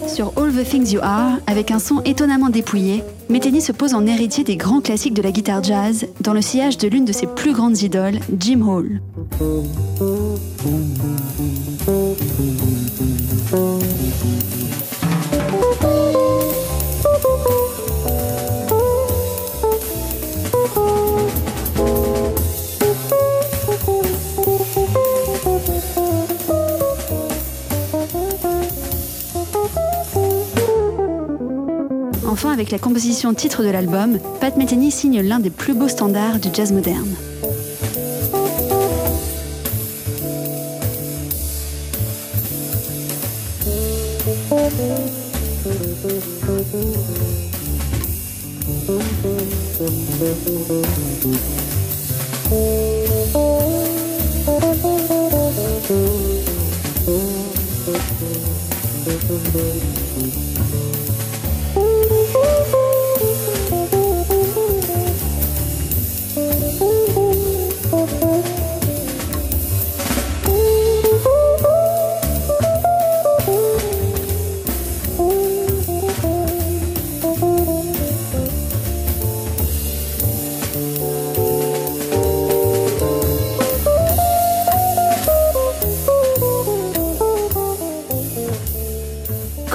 [0.08, 4.06] Sur All the Things You Are, avec un son étonnamment dépouillé, Metheny se pose en
[4.06, 7.28] héritier des grands classiques de la guitare jazz, dans le sillage de l'une de ses
[7.28, 9.02] plus grandes idoles, Jim Hall.
[32.72, 36.72] La composition titre de l'album, Pat Metheny signe l'un des plus beaux standards du jazz
[36.72, 37.16] moderne.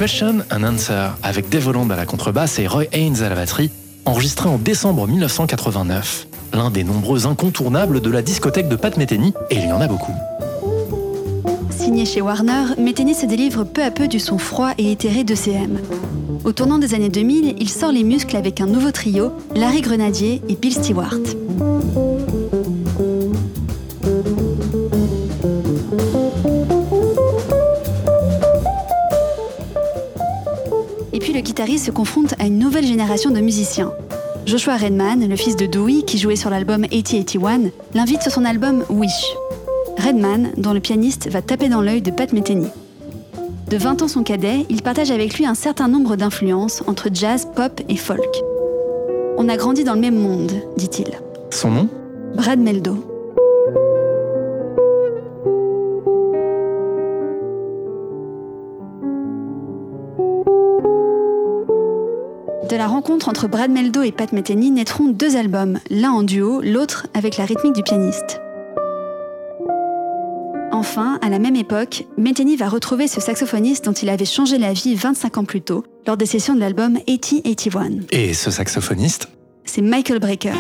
[0.07, 3.73] Question and Answer avec Dave Holland à la contrebasse et Roy Haynes à la batterie,
[4.05, 6.29] enregistré en décembre 1989.
[6.53, 9.89] L'un des nombreux incontournables de la discothèque de Pat Metheny, et il y en a
[9.89, 10.15] beaucoup.
[11.71, 15.35] Signé chez Warner, Metheny se délivre peu à peu du son froid et éthéré de
[15.35, 15.81] CM.
[16.45, 20.41] Au tournant des années 2000, il sort les muscles avec un nouveau trio, Larry Grenadier
[20.49, 21.19] et Bill Stewart.
[31.67, 33.93] Se confronte à une nouvelle génération de musiciens.
[34.47, 38.85] Joshua Redman, le fils de Dewey, qui jouait sur l'album 8081, l'invite sur son album
[38.89, 39.35] Wish.
[39.99, 42.69] Redman, dont le pianiste va taper dans l'œil de Pat Metheny.
[43.69, 47.49] De 20 ans son cadet, il partage avec lui un certain nombre d'influences entre jazz,
[47.55, 48.43] pop et folk.
[49.37, 51.11] On a grandi dans le même monde, dit-il.
[51.51, 51.89] Son nom?
[52.37, 53.16] Brad Meldo.
[62.77, 66.61] De la rencontre entre Brad Meldo et Pat Metheny naîtront deux albums, l'un en duo,
[66.61, 68.43] l'autre avec la rythmique du pianiste.
[70.73, 74.75] Enfin, à la même époque, Metheny va retrouver ce saxophoniste dont il avait changé la
[74.75, 78.09] vie 25 ans plus tôt, lors des sessions de l'album 8081.
[78.11, 79.31] Et ce saxophoniste
[79.65, 80.53] C'est Michael Brecker.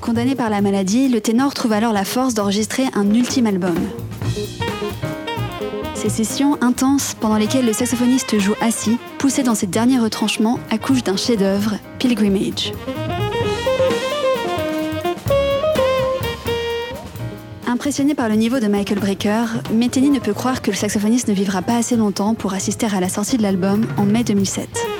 [0.00, 3.74] Condamné par la maladie, le ténor trouve alors la force d'enregistrer un ultime album.
[6.06, 11.02] Ces sessions intenses pendant lesquelles le saxophoniste joue assis, poussé dans ses derniers retranchements, accouchent
[11.02, 12.74] d'un chef-d'œuvre, Pilgrimage.
[17.66, 21.32] Impressionné par le niveau de Michael Brecker, Metheny ne peut croire que le saxophoniste ne
[21.32, 24.93] vivra pas assez longtemps pour assister à la sortie de l'album en mai 2007.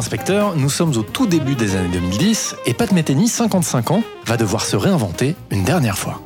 [0.00, 4.38] Inspecteur, nous sommes au tout début des années 2010 et Pat Metheny, 55 ans, va
[4.38, 6.22] devoir se réinventer une dernière fois.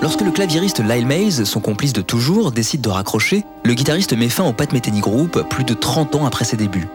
[0.00, 4.28] Lorsque le claviériste Lyle Mays, son complice de toujours, décide de raccrocher, le guitariste met
[4.28, 6.86] fin au Pat Metheny Group plus de 30 ans après ses débuts.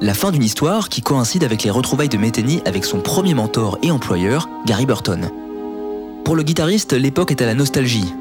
[0.00, 3.76] La fin d'une histoire qui coïncide avec les retrouvailles de Metheny avec son premier mentor
[3.82, 5.28] et employeur, Gary Burton.
[6.24, 8.14] Pour le guitariste, l'époque est à la nostalgie.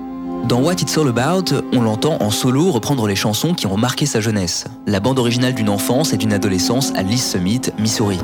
[0.47, 4.05] Dans What It's All About, on l'entend en solo reprendre les chansons qui ont marqué
[4.05, 8.19] sa jeunesse, la bande originale d'une enfance et d'une adolescence à Lee Summit, Missouri.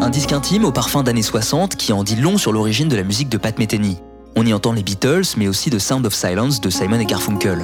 [0.00, 3.04] Un disque intime au parfum d'années 60 qui en dit long sur l'origine de la
[3.04, 3.98] musique de Pat Metheny.
[4.36, 7.62] On y entend les Beatles, mais aussi The Sound of Silence de Simon et Garfunkel.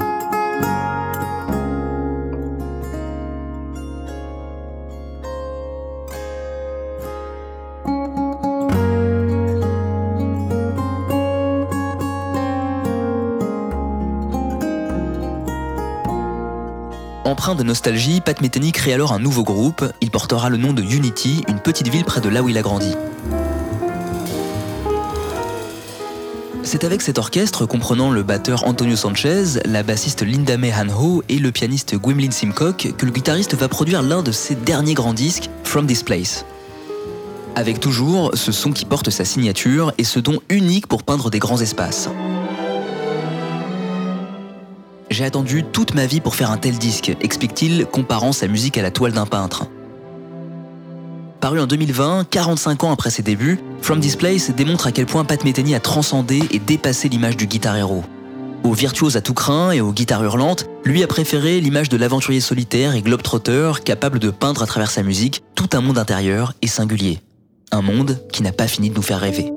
[17.40, 19.82] Empreint de nostalgie, Pat Metheny crée alors un nouveau groupe.
[20.02, 22.60] Il portera le nom de Unity, une petite ville près de là où il a
[22.60, 22.94] grandi.
[26.62, 31.38] C'est avec cet orchestre comprenant le batteur Antonio Sanchez, la bassiste Linda May Hanho et
[31.38, 35.48] le pianiste Gwymlyn Simcock que le guitariste va produire l'un de ses derniers grands disques,
[35.64, 36.44] From This Place.
[37.56, 41.38] Avec toujours ce son qui porte sa signature et ce don unique pour peindre des
[41.38, 42.10] grands espaces.
[45.20, 48.82] J'ai attendu toute ma vie pour faire un tel disque, explique-t-il, comparant sa musique à
[48.82, 49.66] la toile d'un peintre.
[51.40, 55.26] Paru en 2020, 45 ans après ses débuts, From This Place démontre à quel point
[55.26, 58.02] Pat Metheny a transcendé et dépassé l'image du guitar héros.
[58.64, 62.40] Aux virtuoses à tout crin et aux guitares hurlantes, lui a préféré l'image de l'aventurier
[62.40, 66.66] solitaire et globetrotter capable de peindre à travers sa musique tout un monde intérieur et
[66.66, 67.20] singulier.
[67.72, 69.52] Un monde qui n'a pas fini de nous faire rêver.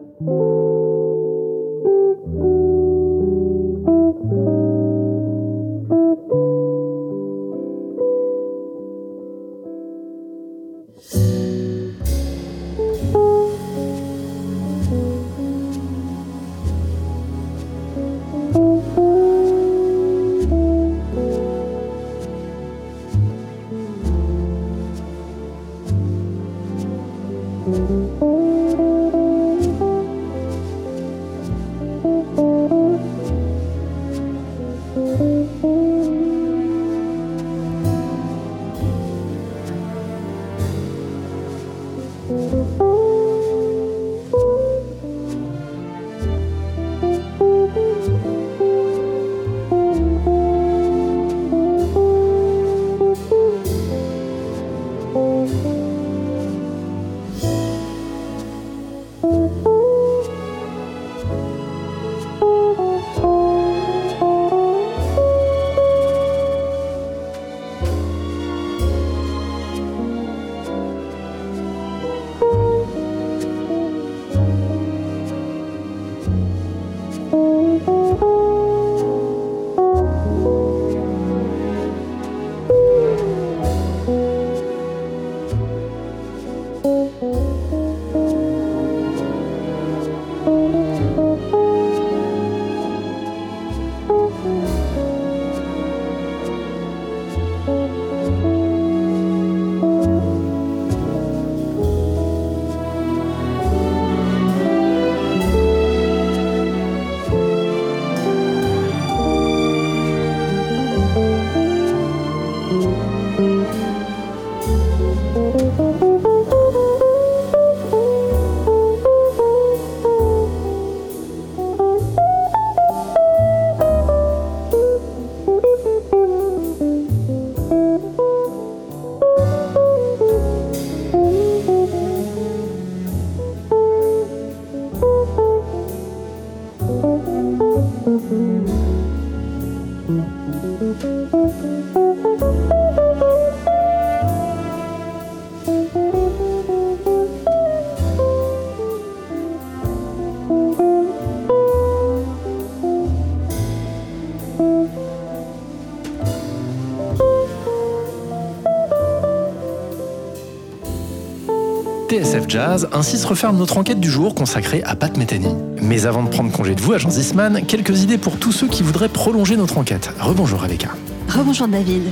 [162.53, 165.55] Jazz, ainsi se referme notre enquête du jour consacrée à Pat Metheny.
[165.81, 168.83] Mais avant de prendre congé de vous, agent Zisman, quelques idées pour tous ceux qui
[168.83, 170.11] voudraient prolonger notre enquête.
[170.19, 170.89] Rebonjour Rebecca.
[171.27, 172.03] Rebonjour David.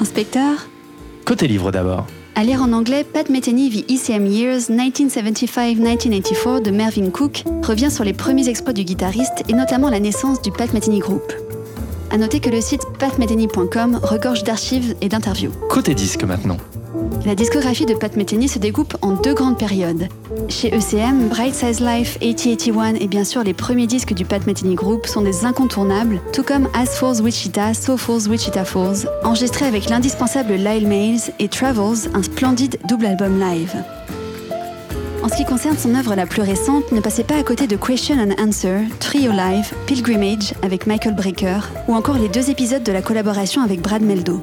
[0.00, 0.68] Inspecteur?
[1.26, 2.06] Côté livre d'abord.
[2.34, 8.04] À lire en anglais, Pat Metheny vit ECM Years 1975-1984 de Mervyn Cook revient sur
[8.04, 11.30] les premiers exploits du guitariste et notamment la naissance du Pat Metheny Group.
[12.10, 15.52] À noter que le site patmetheny.com regorge d'archives et d'interviews.
[15.68, 16.56] Côté disque maintenant.
[17.26, 20.08] La discographie de Pat Metheny se découpe en deux grandes périodes.
[20.48, 24.74] Chez ECM, Bright Size Life, 8081 et bien sûr les premiers disques du Pat Metheny
[24.74, 29.90] Group sont des incontournables, tout comme As Falls Wichita, So Falls Wichita Falls, enregistrés avec
[29.90, 33.74] l'indispensable Lyle Mails et Travels, un splendide double album live.
[35.22, 37.76] En ce qui concerne son œuvre la plus récente, ne passez pas à côté de
[37.76, 42.92] Question and Answer, Trio Live, Pilgrimage avec Michael Brecker, ou encore les deux épisodes de
[42.92, 44.42] la collaboration avec Brad Meldo.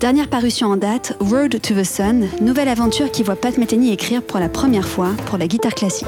[0.00, 4.22] Dernière parution en date, Road to the Sun, nouvelle aventure qui voit Pat Metheny écrire
[4.22, 6.06] pour la première fois pour la guitare classique.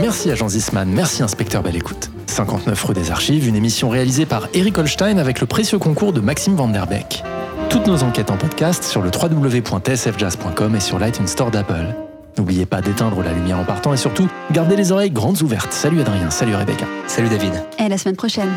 [0.00, 2.10] Merci agent Zisman, merci inspecteur Belle Écoute.
[2.26, 6.20] 59 rue des Archives, une émission réalisée par Eric Holstein avec le précieux concours de
[6.20, 7.22] Maxime Van Der Beek.
[7.70, 11.94] Toutes nos enquêtes en podcast sur le www.tsfjazz.com et sur l'iTunes Store d'Apple.
[12.38, 15.72] N'oubliez pas d'éteindre la lumière en partant et surtout, gardez les oreilles grandes ouvertes.
[15.72, 16.86] Salut Adrien, salut Rebecca.
[17.06, 17.52] Salut David.
[17.78, 18.50] Et à la semaine prochaine.